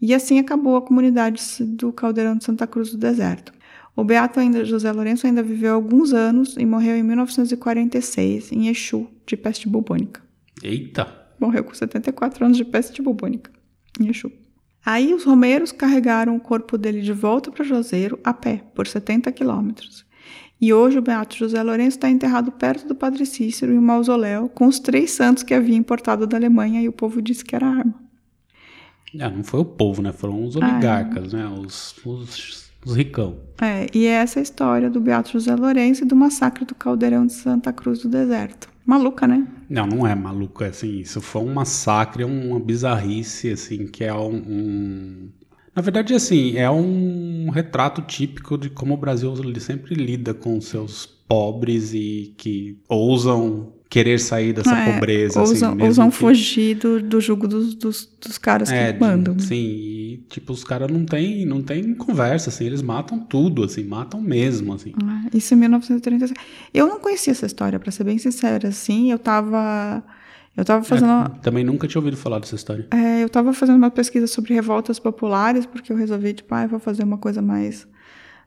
E 0.01 0.15
assim 0.15 0.39
acabou 0.39 0.77
a 0.77 0.83
comunidade 0.83 1.43
do 1.61 1.93
Caldeirão 1.93 2.37
de 2.37 2.45
Santa 2.45 2.67
Cruz 2.67 2.91
do 2.91 2.99
Deserto. 2.99 3.53
O 3.97 4.05
Beato 4.05 4.39
ainda, 4.39 4.65
José 4.65 4.93
Lourenço 4.93 5.27
ainda 5.27 5.43
viveu 5.43 5.75
alguns 5.75 6.13
anos 6.13 6.57
e 6.57 6.65
morreu 6.65 6.97
em 6.97 7.03
1946 7.03 8.53
em 8.53 8.69
Exu, 8.69 9.09
de 9.27 9.37
peste 9.37 9.69
bubônica. 9.69 10.23
Eita! 10.63 11.09
Morreu 11.41 11.65
com 11.65 11.75
74 11.75 12.45
anos 12.45 12.57
de 12.57 12.65
peste 12.65 13.03
bubônica 13.03 13.58
em 14.01 14.09
Exu. 14.09 14.31
Aí 14.85 15.13
os 15.13 15.25
romeiros 15.25 15.73
carregaram 15.73 16.37
o 16.37 16.41
corpo 16.41 16.79
dele 16.79 17.01
de 17.03 17.13
volta 17.13 17.51
para 17.51 17.65
Juazeiro 17.65 18.19
a 18.25 18.33
pé, 18.33 18.63
por 18.75 18.87
70 18.87 19.31
quilômetros. 19.33 20.07
E 20.61 20.73
hoje 20.73 20.99
o 20.99 21.03
Beato 21.03 21.37
José 21.37 21.63
Lourenço 21.63 21.97
está 21.99 22.09
enterrado 22.11 22.51
perto 22.51 22.87
do 22.89 22.95
Padre 22.95 23.25
Cícero 23.25 23.73
em 23.73 23.79
um 23.79 23.83
mausoléu 23.83 24.49
com 24.49 24.67
os 24.67 24.79
três 24.81 25.11
santos 25.13 25.43
que 25.43 25.55
havia 25.55 25.77
importado 25.77 26.27
da 26.27 26.37
Alemanha 26.37 26.81
e 26.83 26.89
o 26.89 26.93
povo 26.93 27.23
disse 27.23 27.45
que 27.45 27.55
era 27.55 27.67
arma. 27.67 27.95
Ah, 29.21 29.31
não 29.31 29.45
foi 29.45 29.61
o 29.61 29.65
povo, 29.65 30.03
né? 30.03 30.13
Foram 30.13 30.45
os 30.45 30.57
Ah, 30.57 30.61
é. 30.61 30.65
oligarcas, 30.65 31.33
né? 31.33 31.47
Os, 31.49 31.95
os, 32.05 32.71
os 32.85 32.95
ricão. 32.97 33.39
É, 33.61 33.87
e 33.95 34.07
é 34.07 34.11
essa 34.11 34.39
a 34.41 34.43
história 34.43 34.91
do 34.91 35.01
Beato 35.01 35.31
José 35.33 35.55
Lourenço 35.55 36.03
e 36.05 36.07
do 36.07 36.17
massacre 36.17 36.65
do 36.65 36.75
Caldeirão 36.75 37.25
de 37.27 37.33
Santa 37.35 37.73
Cruz 37.73 38.01
do 38.01 38.09
Deserto. 38.09 38.69
Maluca, 38.89 39.27
né? 39.27 39.47
Não, 39.69 39.87
não 39.87 40.07
é 40.07 40.15
maluco, 40.15 40.65
é 40.65 40.69
assim, 40.69 40.99
isso 41.01 41.21
foi 41.21 41.43
um 41.43 41.53
massacre, 41.53 42.25
uma 42.25 42.59
bizarrice, 42.59 43.51
assim, 43.51 43.87
que 43.87 44.03
é 44.05 44.15
um... 44.15 44.35
um- 44.37 45.33
Na 45.77 45.83
verdade, 45.83 46.15
assim, 46.15 46.57
é 46.57 46.71
um 46.71 47.51
retrato 47.51 48.01
típico 48.03 48.57
de 48.57 48.71
como 48.71 48.95
o 48.95 48.97
Brasil 48.97 49.33
sempre 49.61 49.95
lida 49.95 50.33
com 50.35 50.61
seus 50.61 51.05
pobres 51.07 51.93
e 51.95 52.35
que 52.39 52.83
ousam 52.89 53.75
querer 53.89 54.19
sair 54.21 54.53
dessa 54.53 54.77
É, 54.77 54.93
pobreza, 54.95 55.41
ousam, 55.41 55.69
assim, 55.71 55.77
mesmo 55.77 55.85
ousam 55.87 56.11
que- 56.11 56.17
fugir 56.17 56.75
do, 56.77 57.01
do 57.03 57.21
jugo 57.21 57.49
dos, 57.49 57.75
dos, 57.75 58.07
dos 58.21 58.37
caras 58.39 58.71
É, 58.71 58.93
que 58.93 59.01
mandam. 59.01 59.35
de- 59.35 59.43
sim, 59.45 59.57
e 59.57 60.25
tipo, 60.29 60.53
os 60.53 60.63
caras 60.63 60.91
não 60.91 61.05
tem, 61.07 61.47
não 61.47 61.63
tem 61.63 61.95
conversa, 61.95 62.51
assim, 62.51 62.67
eles 62.67 62.83
matam 62.83 63.19
tudo, 63.19 63.65
assim, 63.65 63.85
matam 63.85 64.21
mesmo, 64.21 64.75
assim. 64.75 64.93
Ah, 65.03 65.25
Isso 65.33 65.55
em 65.55 65.57
1936. 65.57 66.33
Eu 66.75 66.87
não 66.87 67.01
conhecia 67.01 67.31
essa 67.31 67.47
história, 67.47 67.79
pra 67.79 67.91
ser 67.91 68.05
bem 68.05 68.19
sincera, 68.19 68.69
assim. 68.69 69.11
Eu 69.11 69.19
tava. 69.19 70.03
Eu 70.57 70.65
tava 70.65 70.85
fazendo. 70.85 71.09
uma- 71.09 71.33
É, 71.37 71.39
também 71.41 71.63
nunca 71.65 71.87
tinha 71.87 72.01
ouvido 72.01 72.17
falar 72.17 72.41
dessa 72.41 72.57
história. 72.57 72.87
é, 72.91 73.23
eu 73.23 73.29
tava 73.29 73.53
fazendo 73.53 73.77
uma 73.77 73.91
pesquisa 73.91 74.27
sobre 74.27 74.53
revoltas 74.55 74.99
populares, 74.99 75.65
porque 75.65 75.93
eu 75.93 75.97
resolvi, 75.97 76.35
tipo, 76.35 76.53
ah, 76.55 76.65
eu 76.65 76.69
vou 76.69 76.81
fazer 76.81 77.05
uma 77.05 77.17
coisa 77.17 77.41
mais. 77.41 77.87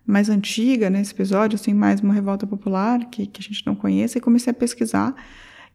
Mais 0.05 0.29
antiga 0.29 0.89
nesse 0.89 1.13
episódio, 1.13 1.55
assim, 1.55 1.73
mais 1.73 2.01
uma 2.01 2.13
revolta 2.13 2.45
popular 2.47 3.05
que, 3.09 3.25
que 3.27 3.39
a 3.41 3.43
gente 3.43 3.65
não 3.65 3.75
conhece, 3.75 4.17
e 4.17 4.21
comecei 4.21 4.51
a 4.51 4.53
pesquisar. 4.53 5.15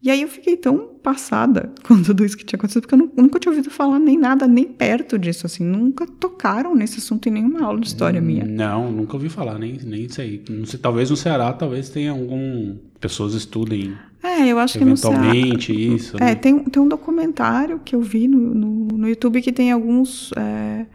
E 0.02 0.10
aí 0.10 0.20
eu 0.20 0.28
fiquei 0.28 0.56
tão 0.58 0.88
passada 1.02 1.72
com 1.82 2.02
tudo 2.02 2.22
isso 2.24 2.36
que 2.36 2.44
tinha 2.44 2.58
acontecido, 2.58 2.82
porque 2.82 2.94
eu 2.94 2.98
nu- 2.98 3.10
nunca 3.16 3.38
tinha 3.40 3.50
ouvido 3.50 3.70
falar 3.70 3.98
nem 3.98 4.18
nada, 4.18 4.46
nem 4.46 4.64
perto 4.64 5.18
disso, 5.18 5.46
assim. 5.46 5.64
Nunca 5.64 6.06
tocaram 6.06 6.74
nesse 6.74 6.98
assunto 6.98 7.28
em 7.28 7.32
nenhuma 7.32 7.62
aula 7.64 7.80
de 7.80 7.86
história 7.86 8.20
minha. 8.20 8.44
Não, 8.44 8.92
nunca 8.92 9.14
ouvi 9.14 9.28
falar, 9.30 9.58
nem, 9.58 9.78
nem 9.84 10.06
sei. 10.08 10.44
Não 10.50 10.66
sei. 10.66 10.78
Talvez 10.78 11.08
no 11.08 11.16
Ceará, 11.16 11.52
talvez 11.52 11.88
tenha 11.88 12.10
algum. 12.10 12.76
Pessoas 13.00 13.34
estudem 13.34 13.94
É, 14.22 14.46
eu 14.46 14.58
acho 14.58 14.78
que 14.78 14.84
no 14.84 14.96
Ceará- 14.96 15.16
eventualmente 15.28 15.72
isso. 15.94 16.16
É, 16.18 16.26
né? 16.26 16.34
tem, 16.34 16.58
tem 16.64 16.82
um 16.82 16.88
documentário 16.88 17.80
que 17.84 17.94
eu 17.94 18.00
vi 18.02 18.26
no, 18.28 18.38
no, 18.54 18.68
no 18.98 19.08
YouTube 19.08 19.40
que 19.40 19.52
tem 19.52 19.72
alguns. 19.72 20.30
É, 20.36 20.86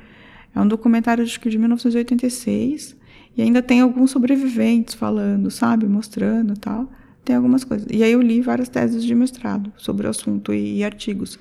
é 0.53 0.59
um 0.59 0.67
documentário 0.67 1.23
acho 1.23 1.39
que 1.39 1.49
de 1.49 1.57
1986. 1.57 2.95
E 3.35 3.41
ainda 3.41 3.61
tem 3.61 3.81
alguns 3.81 4.11
sobreviventes 4.11 4.93
falando, 4.93 5.49
sabe? 5.49 5.85
Mostrando 5.87 6.57
tal. 6.57 6.89
Tem 7.23 7.35
algumas 7.35 7.63
coisas. 7.63 7.87
E 7.91 8.03
aí 8.03 8.11
eu 8.11 8.21
li 8.21 8.41
várias 8.41 8.67
teses 8.67 9.03
de 9.03 9.15
mestrado 9.15 9.71
sobre 9.77 10.07
o 10.07 10.09
assunto 10.09 10.53
e, 10.53 10.79
e 10.79 10.83
artigos. 10.83 11.39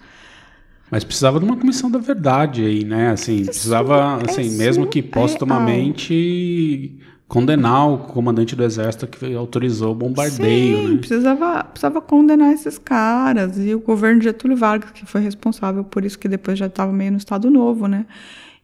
Mas 0.91 1.05
precisava 1.05 1.39
de 1.39 1.45
uma 1.45 1.57
comissão 1.57 1.91
da 1.91 1.99
verdade 1.99 2.65
aí, 2.65 2.85
né? 2.85 3.11
Assim, 3.11 3.45
precisava, 3.45 4.21
é 4.27 4.31
assim, 4.31 4.51
mesmo 4.57 4.87
que 4.87 5.01
surreal. 5.01 5.23
postumamente 5.23 6.99
condenar 7.29 7.89
o 7.89 7.99
comandante 7.99 8.57
do 8.57 8.65
exército 8.65 9.07
que 9.07 9.33
autorizou 9.37 9.93
o 9.93 9.95
bombardeio, 9.95 10.77
Sim, 10.79 10.95
né? 10.95 10.99
precisava, 10.99 11.63
precisava 11.63 12.01
condenar 12.01 12.53
esses 12.53 12.77
caras. 12.77 13.57
E 13.57 13.73
o 13.73 13.79
governo 13.79 14.19
de 14.19 14.25
Getúlio 14.25 14.57
Vargas, 14.57 14.91
que 14.91 15.07
foi 15.07 15.21
responsável 15.21 15.85
por 15.85 16.05
isso, 16.05 16.19
que 16.19 16.27
depois 16.29 16.59
já 16.59 16.67
estava 16.67 16.93
meio 16.93 17.13
no 17.13 17.19
Estado 17.19 17.49
Novo, 17.49 17.87
né? 17.87 18.05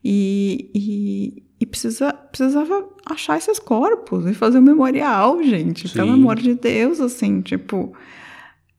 E, 0.05 0.69
e, 0.75 1.43
e 1.61 1.67
precisa, 1.67 2.13
precisava 2.13 2.87
achar 3.05 3.39
esses 3.39 3.59
corpos 3.59 4.27
e 4.27 4.35
fazer 4.35 4.59
um 4.59 4.63
memorial, 4.63 5.43
gente. 5.43 5.89
Pelo 5.89 6.09
Sim. 6.09 6.15
amor 6.15 6.37
de 6.37 6.55
Deus, 6.55 7.01
assim, 7.01 7.41
tipo. 7.41 7.93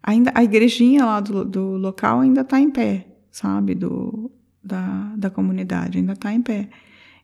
Ainda, 0.04 0.32
a 0.34 0.44
igrejinha 0.44 1.06
lá 1.06 1.20
do, 1.20 1.44
do 1.44 1.76
local 1.76 2.22
ainda 2.22 2.42
está 2.42 2.60
em 2.60 2.70
pé, 2.70 3.08
sabe? 3.30 3.76
Do, 3.76 4.32
da, 4.64 5.14
da 5.18 5.30
comunidade, 5.30 5.98
ainda 5.98 6.14
está 6.14 6.32
em 6.32 6.42
pé. 6.42 6.70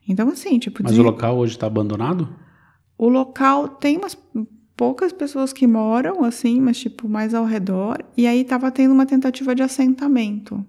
Então, 0.06 0.28
assim, 0.28 0.58
tipo. 0.58 0.82
Mas 0.82 0.98
o 0.98 1.02
local 1.02 1.38
hoje 1.38 1.54
está 1.54 1.66
abandonado? 1.66 2.28
o 2.96 3.08
local 3.08 3.68
tem 3.68 3.96
umas 3.96 4.16
poucas 4.76 5.12
pessoas 5.12 5.52
que 5.52 5.66
moram, 5.66 6.24
assim, 6.24 6.60
mas 6.60 6.78
tipo, 6.78 7.08
mais 7.08 7.34
ao 7.34 7.44
redor. 7.44 7.98
E 8.16 8.26
aí 8.26 8.44
tava 8.44 8.70
tendo 8.70 8.92
uma 8.92 9.06
tentativa 9.06 9.54
de 9.54 9.62
assentamento. 9.62 10.64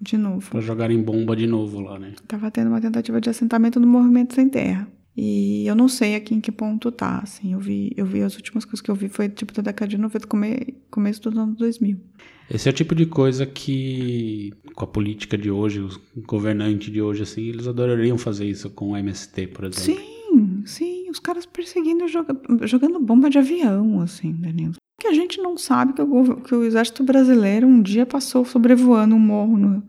De 0.00 0.16
novo. 0.16 0.50
Pra 0.50 0.60
jogarem 0.60 1.02
bomba 1.02 1.34
de 1.34 1.46
novo 1.46 1.80
lá, 1.80 1.98
né? 1.98 2.12
Tava 2.28 2.50
tendo 2.50 2.68
uma 2.68 2.80
tentativa 2.80 3.20
de 3.20 3.30
assentamento 3.30 3.80
no 3.80 3.86
Movimento 3.86 4.34
Sem 4.34 4.48
Terra. 4.48 4.88
E 5.16 5.66
eu 5.66 5.74
não 5.74 5.88
sei 5.88 6.14
aqui 6.14 6.34
em 6.34 6.40
que 6.40 6.52
ponto 6.52 6.92
tá, 6.92 7.20
assim. 7.22 7.54
Eu 7.54 7.58
vi, 7.58 7.90
eu 7.96 8.04
vi 8.04 8.22
as 8.22 8.36
últimas 8.36 8.66
coisas 8.66 8.82
que 8.82 8.90
eu 8.90 8.94
vi 8.94 9.08
foi 9.08 9.30
tipo 9.30 9.52
da 9.54 9.62
década 9.62 9.88
de 9.88 9.96
90, 9.96 10.26
come, 10.26 10.74
começo 10.90 11.22
dos 11.22 11.38
anos 11.38 11.56
2000. 11.56 11.98
Esse 12.50 12.68
é 12.68 12.70
o 12.70 12.74
tipo 12.74 12.94
de 12.94 13.06
coisa 13.06 13.46
que, 13.46 14.52
com 14.74 14.84
a 14.84 14.86
política 14.86 15.38
de 15.38 15.50
hoje, 15.50 15.80
os 15.80 15.98
governantes 16.26 16.92
de 16.92 17.00
hoje, 17.00 17.22
assim, 17.22 17.44
eles 17.44 17.66
adorariam 17.66 18.18
fazer 18.18 18.44
isso 18.44 18.68
com 18.70 18.90
o 18.90 18.96
MST, 18.96 19.48
por 19.48 19.64
exemplo. 19.64 19.82
Sim, 19.82 20.15
caras 21.26 21.44
perseguindo 21.46 22.04
e 22.04 22.08
joga- 22.08 22.36
jogando 22.62 23.00
bomba 23.00 23.28
de 23.28 23.38
avião, 23.38 24.00
assim, 24.00 24.32
Danilo. 24.32 24.74
Que 25.00 25.08
a 25.08 25.12
gente 25.12 25.40
não 25.40 25.58
sabe 25.58 25.92
que 25.92 26.02
o, 26.02 26.36
que 26.36 26.54
o 26.54 26.64
exército 26.64 27.02
brasileiro 27.02 27.66
um 27.66 27.82
dia 27.82 28.06
passou 28.06 28.44
sobrevoando 28.44 29.14
um 29.14 29.18
morro 29.18 29.56
no, 29.58 29.82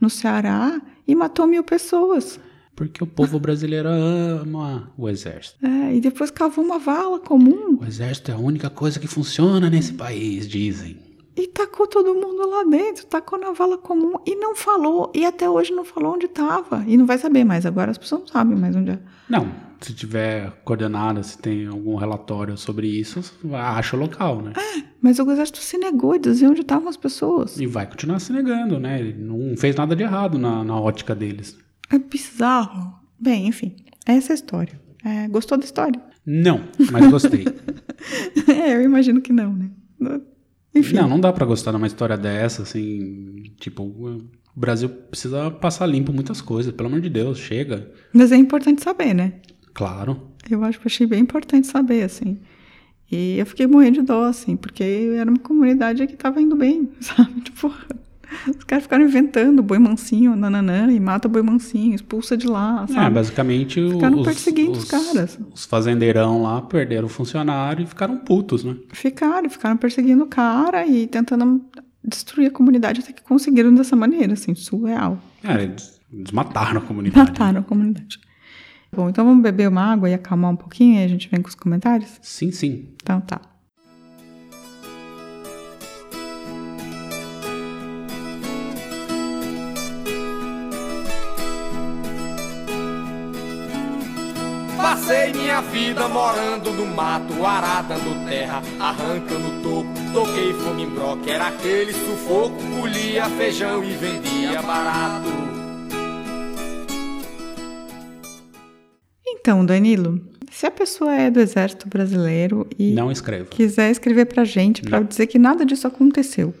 no 0.00 0.08
Ceará 0.08 0.80
e 1.06 1.14
matou 1.14 1.46
mil 1.46 1.62
pessoas. 1.64 2.38
Porque 2.76 3.04
o 3.04 3.06
povo 3.06 3.38
brasileiro 3.38 3.88
ama 3.88 4.90
o 4.96 5.08
exército. 5.08 5.64
É, 5.64 5.94
e 5.94 6.00
depois 6.00 6.30
cavou 6.30 6.64
uma 6.64 6.78
vala 6.78 7.18
comum 7.20 7.78
O 7.80 7.84
exército 7.84 8.30
é 8.30 8.34
a 8.34 8.38
única 8.38 8.68
coisa 8.70 8.98
que 8.98 9.06
funciona 9.06 9.68
nesse 9.70 9.92
país, 9.92 10.48
dizem. 10.48 10.96
e 11.36 11.46
tacou 11.48 11.86
todo 11.86 12.14
mundo 12.14 12.48
lá 12.48 12.64
dentro, 12.64 13.06
tacou 13.06 13.38
na 13.38 13.52
vala 13.52 13.76
comum 13.78 14.14
e 14.26 14.34
não 14.36 14.54
falou, 14.56 15.12
e 15.14 15.24
até 15.24 15.48
hoje 15.48 15.72
não 15.72 15.84
falou 15.84 16.14
onde 16.14 16.26
estava. 16.26 16.82
E 16.86 16.96
não 16.96 17.06
vai 17.06 17.18
saber 17.18 17.44
mais, 17.44 17.64
agora 17.66 17.90
as 17.90 17.98
pessoas 17.98 18.22
não 18.22 18.28
sabem 18.28 18.56
mais 18.56 18.74
onde 18.74 18.90
é. 18.92 18.98
Não, 19.28 19.46
se 19.84 19.92
tiver 19.92 20.50
coordenada, 20.64 21.22
se 21.22 21.36
tem 21.36 21.66
algum 21.66 21.94
relatório 21.96 22.56
sobre 22.56 22.86
isso, 22.88 23.20
acha 23.52 23.94
o 23.94 23.98
local, 23.98 24.40
né? 24.40 24.54
Mas 25.00 25.18
o 25.18 25.30
exército 25.30 25.58
se 25.58 25.76
negou 25.76 26.12
a 26.12 26.18
dizer 26.18 26.46
onde 26.46 26.62
estavam 26.62 26.88
as 26.88 26.96
pessoas. 26.96 27.58
E 27.60 27.66
vai 27.66 27.86
continuar 27.86 28.18
se 28.18 28.32
negando, 28.32 28.80
né? 28.80 28.98
Ele 28.98 29.12
não 29.12 29.54
fez 29.56 29.76
nada 29.76 29.94
de 29.94 30.02
errado 30.02 30.38
na, 30.38 30.64
na 30.64 30.80
ótica 30.80 31.14
deles. 31.14 31.58
É 31.90 31.98
bizarro. 31.98 32.94
Bem, 33.20 33.46
enfim, 33.46 33.76
essa 34.06 34.32
é 34.32 34.34
a 34.34 34.36
história. 34.36 34.80
É, 35.04 35.28
gostou 35.28 35.58
da 35.58 35.64
história? 35.64 36.00
Não, 36.24 36.62
mas 36.90 37.10
gostei. 37.10 37.44
é, 38.48 38.74
eu 38.76 38.82
imagino 38.82 39.20
que 39.20 39.32
não, 39.32 39.52
né? 39.52 39.70
Enfim. 40.74 40.96
Não, 40.96 41.08
não 41.08 41.20
dá 41.20 41.30
pra 41.32 41.44
gostar 41.44 41.70
de 41.72 41.76
uma 41.76 41.86
história 41.86 42.16
dessa, 42.16 42.62
assim, 42.62 43.42
tipo, 43.60 43.82
o 43.84 44.60
Brasil 44.60 44.88
precisa 44.88 45.50
passar 45.50 45.86
limpo 45.86 46.12
muitas 46.12 46.40
coisas, 46.40 46.72
pelo 46.72 46.88
amor 46.88 47.00
de 47.00 47.10
Deus, 47.10 47.38
chega. 47.38 47.92
Mas 48.12 48.32
é 48.32 48.36
importante 48.36 48.82
saber, 48.82 49.14
né? 49.14 49.34
Claro. 49.74 50.20
Eu 50.48 50.62
acho 50.64 50.78
que 50.80 50.86
achei 50.86 51.06
bem 51.06 51.20
importante 51.20 51.66
saber, 51.66 52.02
assim. 52.04 52.38
E 53.10 53.38
eu 53.38 53.46
fiquei 53.46 53.66
morrendo 53.66 54.00
de 54.00 54.02
dó, 54.06 54.24
assim, 54.24 54.56
porque 54.56 54.82
era 55.16 55.28
uma 55.30 55.38
comunidade 55.38 56.06
que 56.06 56.16
tava 56.16 56.40
indo 56.40 56.56
bem, 56.56 56.88
sabe? 57.00 57.40
Tipo, 57.42 57.72
os 58.48 58.64
caras 58.64 58.84
ficaram 58.84 59.04
inventando 59.04 59.62
boi 59.62 59.78
mansinho, 59.78 60.34
nananã, 60.34 60.90
e 60.90 60.98
mata 60.98 61.28
boi 61.28 61.42
mansinho, 61.42 61.94
expulsa 61.94 62.36
de 62.36 62.46
lá, 62.46 62.86
É, 62.88 62.92
sabe? 62.92 63.14
basicamente 63.14 63.80
Ficaram 63.90 64.20
os, 64.20 64.24
perseguindo 64.26 64.72
os 64.72 64.78
os 64.84 64.90
caras. 64.90 65.38
Os 65.54 65.64
fazendeirão 65.66 66.42
lá 66.42 66.62
perderam 66.62 67.06
o 67.06 67.10
funcionário 67.10 67.82
e 67.84 67.86
ficaram 67.86 68.16
putos, 68.16 68.64
né? 68.64 68.76
Ficaram, 68.92 69.48
ficaram 69.50 69.76
perseguindo 69.76 70.24
o 70.24 70.26
cara 70.26 70.86
e 70.86 71.06
tentando 71.06 71.62
destruir 72.02 72.48
a 72.48 72.50
comunidade 72.50 73.00
até 73.00 73.12
que 73.12 73.22
conseguiram 73.22 73.74
dessa 73.74 73.94
maneira, 73.96 74.32
assim, 74.32 74.54
surreal. 74.54 75.18
É, 75.42 75.62
eles 75.62 76.00
desmataram 76.10 76.78
a 76.78 76.82
comunidade. 76.82 77.30
Mataram 77.30 77.60
a 77.60 77.62
comunidade. 77.62 78.18
Bom, 78.94 79.08
então 79.08 79.24
vamos 79.24 79.42
beber 79.42 79.68
uma 79.68 79.82
água 79.82 80.08
e 80.08 80.14
acalmar 80.14 80.52
um 80.52 80.56
pouquinho 80.56 81.00
e 81.00 81.04
a 81.04 81.08
gente 81.08 81.28
vem 81.28 81.42
com 81.42 81.48
os 81.48 81.54
comentários? 81.54 82.18
Sim, 82.22 82.52
sim. 82.52 82.94
Então 83.02 83.20
tá. 83.20 83.40
Passei 94.76 95.32
minha 95.32 95.60
vida 95.60 96.08
morando 96.08 96.72
no 96.72 96.86
mato, 96.86 97.44
arado 97.44 97.94
terra, 98.28 98.62
arrancando 98.78 99.62
toco. 99.62 99.88
Toquei 100.12 100.52
fogo 100.54 100.78
em 100.78 100.88
broca, 100.88 101.30
era 101.30 101.48
aquele 101.48 101.92
sufoco. 101.92 102.56
Colhia 102.80 103.24
feijão 103.30 103.82
e 103.82 103.92
vendia 103.94 104.62
barato. 104.62 105.13
Então, 109.44 109.60
Danilo, 109.66 110.22
se 110.50 110.64
a 110.64 110.70
pessoa 110.70 111.14
é 111.14 111.30
do 111.30 111.38
Exército 111.38 111.86
Brasileiro 111.86 112.66
e 112.78 112.94
Não 112.94 113.12
escreva. 113.12 113.44
quiser 113.44 113.90
escrever 113.90 114.24
pra 114.24 114.42
gente 114.42 114.80
pra 114.80 115.02
dizer 115.02 115.26
que 115.26 115.38
nada 115.38 115.66
disso 115.66 115.86
aconteceu, 115.86 116.54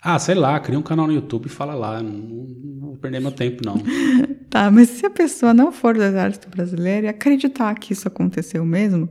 Ah, 0.00 0.18
sei 0.18 0.34
lá, 0.34 0.58
cria 0.58 0.78
um 0.78 0.82
canal 0.82 1.06
no 1.06 1.12
YouTube 1.12 1.44
e 1.44 1.50
fala 1.50 1.74
lá. 1.74 2.02
Não, 2.02 2.10
não 2.10 2.86
vou 2.86 2.96
perder 2.96 3.20
meu 3.20 3.32
tempo, 3.32 3.60
não. 3.66 3.76
Tá, 4.48 4.70
mas 4.70 4.88
se 4.88 5.04
a 5.04 5.10
pessoa 5.10 5.52
não 5.52 5.70
for 5.72 5.94
do 5.94 6.02
Exército 6.02 6.48
Brasileiro 6.48 7.04
e 7.06 7.10
acreditar 7.10 7.74
que 7.78 7.92
isso 7.92 8.08
aconteceu 8.08 8.64
mesmo 8.64 9.10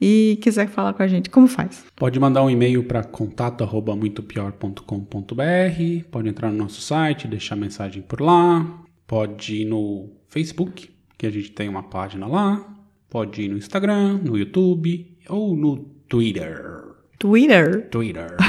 e 0.00 0.38
quiser 0.42 0.66
falar 0.68 0.94
com 0.94 1.02
a 1.02 1.06
gente, 1.06 1.28
como 1.28 1.46
faz? 1.46 1.84
Pode 1.96 2.18
mandar 2.18 2.42
um 2.42 2.48
e-mail 2.50 2.82
para 2.84 3.04
contato@muitopior.com.br, 3.04 6.04
pode 6.10 6.28
entrar 6.30 6.50
no 6.50 6.56
nosso 6.58 6.80
site, 6.80 7.28
deixar 7.28 7.56
mensagem 7.56 8.00
por 8.02 8.20
lá, 8.22 8.66
pode 9.06 9.56
ir 9.62 9.64
no 9.66 10.10
Facebook, 10.28 10.93
que 11.16 11.26
a 11.26 11.30
gente 11.30 11.52
tem 11.52 11.68
uma 11.68 11.82
página 11.82 12.26
lá, 12.26 12.64
pode 13.08 13.42
ir 13.42 13.48
no 13.48 13.56
Instagram, 13.56 14.18
no 14.18 14.36
YouTube 14.36 15.16
ou 15.28 15.56
no 15.56 15.76
Twitter. 16.08 16.84
Twitter? 17.18 17.88
Twitter. 17.90 18.36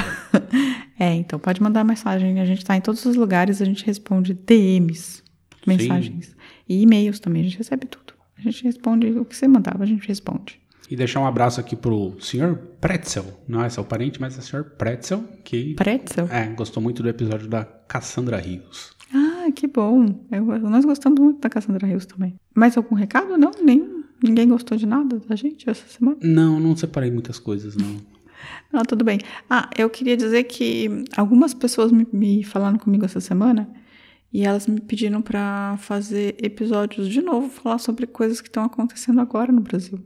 É, 0.98 1.12
então 1.14 1.38
pode 1.38 1.62
mandar 1.62 1.84
mensagem. 1.84 2.40
A 2.40 2.44
gente 2.46 2.64
tá 2.64 2.74
em 2.74 2.80
todos 2.80 3.04
os 3.04 3.16
lugares, 3.16 3.60
a 3.60 3.66
gente 3.66 3.84
responde 3.84 4.32
DMs, 4.32 5.22
mensagens. 5.66 6.34
E 6.66 6.80
e-mails 6.80 7.20
também, 7.20 7.42
a 7.42 7.44
gente 7.44 7.58
recebe 7.58 7.86
tudo. 7.86 8.14
A 8.38 8.40
gente 8.40 8.64
responde 8.64 9.06
o 9.08 9.24
que 9.24 9.36
você 9.36 9.46
mandava, 9.46 9.84
a 9.84 9.86
gente 9.86 10.08
responde. 10.08 10.58
E 10.90 10.96
deixar 10.96 11.20
um 11.20 11.26
abraço 11.26 11.60
aqui 11.60 11.74
pro 11.74 12.16
Sr. 12.20 12.56
Pretzel, 12.80 13.26
não 13.48 13.62
é 13.62 13.68
seu 13.68 13.84
parente, 13.84 14.20
mas 14.20 14.36
é 14.36 14.40
o 14.40 14.42
Sr. 14.42 14.64
Pretzel, 14.76 15.24
que 15.44 15.74
Pretzel? 15.74 16.28
é, 16.30 16.46
gostou 16.46 16.82
muito 16.82 17.02
do 17.02 17.08
episódio 17.08 17.48
da 17.48 17.64
Cassandra 17.64 18.38
Rios. 18.38 18.95
Que 19.56 19.66
bom. 19.66 20.26
Eu- 20.30 20.44
nós 20.68 20.84
gostamos 20.84 21.18
muito 21.18 21.40
da 21.40 21.48
Cassandra 21.48 21.86
Rios 21.86 22.04
também. 22.06 22.34
Mais 22.54 22.76
algum 22.76 22.94
recado? 22.94 23.36
Não? 23.38 23.50
Nenhum? 23.64 24.04
Ninguém 24.22 24.48
gostou 24.48 24.76
de 24.76 24.86
nada 24.86 25.18
da 25.18 25.34
gente 25.34 25.68
essa 25.68 25.86
semana? 25.88 26.18
Não, 26.22 26.60
não 26.60 26.76
separei 26.76 27.10
muitas 27.10 27.38
coisas, 27.40 27.74
não. 27.76 27.96
Ah, 28.72 28.84
tudo 28.84 29.02
bem. 29.04 29.18
Ah, 29.48 29.70
eu 29.78 29.88
queria 29.88 30.14
dizer 30.16 30.44
que 30.44 31.04
algumas 31.16 31.54
pessoas 31.54 31.90
me, 31.90 32.06
me 32.12 32.44
falaram 32.44 32.78
comigo 32.78 33.04
essa 33.04 33.18
semana 33.18 33.66
e 34.30 34.44
elas 34.44 34.66
me 34.66 34.78
pediram 34.78 35.22
pra 35.22 35.76
fazer 35.78 36.36
episódios 36.42 37.08
de 37.08 37.22
novo, 37.22 37.48
falar 37.48 37.78
sobre 37.78 38.06
coisas 38.06 38.40
que 38.42 38.48
estão 38.48 38.62
acontecendo 38.64 39.20
agora 39.22 39.50
no 39.50 39.62
Brasil. 39.62 39.98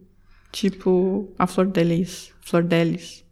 Tipo, 0.53 1.29
a 1.39 1.47
Flor 1.47 1.67
Delis. 1.67 2.33
Flor 2.41 2.63
Delis. 2.63 3.25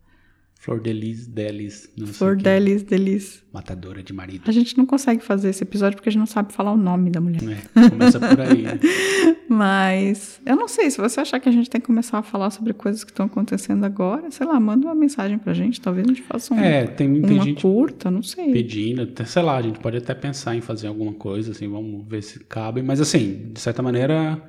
Flor 0.60 0.80
Delis, 0.80 1.26
Delis, 1.28 1.88
não 1.96 2.06
sei 2.06 2.14
Flor 2.14 2.36
quê. 2.36 2.42
Delis, 2.42 2.82
Delis. 2.82 3.44
Matadora 3.52 4.02
de 4.02 4.12
marido. 4.12 4.42
A 4.46 4.50
gente 4.52 4.76
não 4.76 4.84
consegue 4.84 5.22
fazer 5.22 5.50
esse 5.50 5.62
episódio 5.62 5.96
porque 5.96 6.08
a 6.08 6.12
gente 6.12 6.18
não 6.18 6.26
sabe 6.26 6.52
falar 6.52 6.72
o 6.72 6.76
nome 6.76 7.10
da 7.10 7.20
mulher. 7.20 7.40
É, 7.76 7.88
começa 7.88 8.18
por 8.18 8.40
aí. 8.40 8.62
né? 8.62 8.80
Mas 9.48 10.40
eu 10.44 10.56
não 10.56 10.66
sei, 10.68 10.90
se 10.90 10.98
você 10.98 11.20
achar 11.20 11.38
que 11.40 11.48
a 11.48 11.52
gente 11.52 11.70
tem 11.70 11.80
que 11.80 11.86
começar 11.86 12.18
a 12.18 12.22
falar 12.22 12.50
sobre 12.50 12.72
coisas 12.74 13.02
que 13.04 13.10
estão 13.10 13.26
acontecendo 13.26 13.84
agora, 13.84 14.30
sei 14.32 14.46
lá, 14.46 14.58
manda 14.58 14.86
uma 14.86 14.94
mensagem 14.96 15.38
pra 15.38 15.54
gente. 15.54 15.80
Talvez 15.80 16.04
a 16.04 16.08
gente 16.08 16.22
faça 16.22 16.52
um, 16.52 16.58
É, 16.58 16.86
tem, 16.86 17.22
tem 17.22 17.36
uma 17.38 17.44
gente 17.44 17.62
curta, 17.62 18.10
não 18.10 18.22
sei. 18.22 18.52
pedindo, 18.52 19.08
sei 19.26 19.42
lá, 19.42 19.56
a 19.56 19.62
gente 19.62 19.78
pode 19.78 19.96
até 19.96 20.12
pensar 20.12 20.56
em 20.56 20.60
fazer 20.60 20.88
alguma 20.88 21.12
coisa, 21.14 21.52
assim, 21.52 21.68
vamos 21.68 22.04
ver 22.06 22.22
se 22.22 22.40
cabe. 22.40 22.82
Mas 22.82 23.00
assim, 23.00 23.50
de 23.54 23.60
certa 23.60 23.80
maneira, 23.80 24.42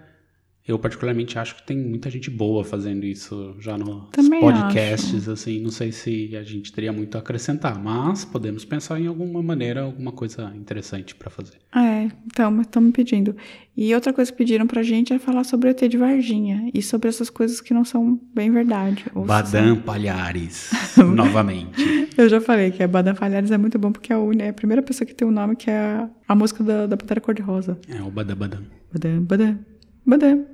eu 0.69 0.77
particularmente 0.77 1.39
acho 1.39 1.55
que 1.55 1.63
tem 1.63 1.77
muita 1.77 2.11
gente 2.11 2.29
boa 2.29 2.63
fazendo 2.63 3.03
isso 3.03 3.55
já 3.59 3.75
nos 3.75 4.07
Também 4.11 4.39
podcasts, 4.39 5.27
assim, 5.27 5.59
não 5.59 5.71
sei 5.71 5.91
se 5.91 6.35
a 6.35 6.43
gente 6.43 6.71
teria 6.71 6.93
muito 6.93 7.15
a 7.15 7.21
acrescentar, 7.21 7.81
mas 7.81 8.23
podemos 8.23 8.63
pensar 8.63 9.01
em 9.01 9.07
alguma 9.07 9.41
maneira, 9.41 9.81
alguma 9.81 10.11
coisa 10.11 10.53
interessante 10.55 11.15
pra 11.15 11.31
fazer. 11.31 11.57
É, 11.75 12.09
então, 12.27 12.61
estão 12.61 12.83
me 12.83 12.91
pedindo. 12.91 13.35
E 13.75 13.95
outra 13.95 14.13
coisa 14.13 14.31
que 14.31 14.37
pediram 14.37 14.67
pra 14.67 14.83
gente 14.83 15.11
é 15.11 15.17
falar 15.17 15.43
sobre 15.43 15.69
o 15.69 15.71
ET 15.71 15.81
de 15.81 15.97
Varginha 15.97 16.69
e 16.71 16.83
sobre 16.83 17.09
essas 17.09 17.31
coisas 17.31 17.59
que 17.59 17.73
não 17.73 17.83
são 17.83 18.19
bem 18.35 18.51
verdade. 18.51 19.05
se 19.05 19.19
Badam 19.25 19.77
Palhares, 19.77 20.69
novamente. 20.97 22.09
Eu 22.15 22.29
já 22.29 22.39
falei 22.39 22.69
que 22.69 22.83
a 22.83 22.87
Badam 22.87 23.15
Falhares 23.15 23.49
é 23.49 23.57
muito 23.57 23.79
bom 23.79 23.91
porque 23.91 24.13
é 24.13 24.15
a, 24.15 24.19
é 24.45 24.49
a 24.49 24.53
primeira 24.53 24.83
pessoa 24.83 25.07
que 25.07 25.15
tem 25.15 25.27
o 25.27 25.31
nome 25.31 25.55
que 25.55 25.71
é 25.71 25.79
a, 25.79 26.09
a 26.27 26.35
música 26.35 26.63
da, 26.63 26.85
da 26.85 26.95
Pantera 26.95 27.19
Cor-de-Rosa. 27.19 27.79
É 27.87 27.99
o 28.03 28.11
Badam 28.11 28.37
Badam. 28.37 28.61
Badam, 28.93 29.23
badam, 29.23 29.59
badam, 30.05 30.45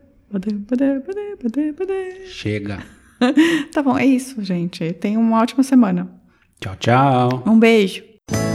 Chega. 2.28 2.84
Tá 3.72 3.82
bom, 3.82 3.98
é 3.98 4.06
isso, 4.06 4.44
gente. 4.44 4.92
Tenham 4.94 5.22
uma 5.22 5.42
ótima 5.42 5.64
semana. 5.64 6.12
Tchau, 6.60 6.76
tchau. 6.76 7.44
Um 7.48 7.58
beijo. 7.58 8.04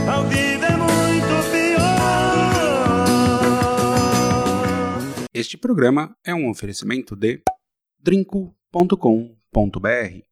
A 0.07 0.21
vida 0.21 0.67
é 0.67 0.77
muito 0.77 1.51
pior. 1.51 1.81
Este 5.33 5.57
programa 5.57 6.15
é 6.23 6.35
um 6.35 6.47
oferecimento 6.49 7.15
de 7.15 7.41
drinco.com.br 7.99 10.21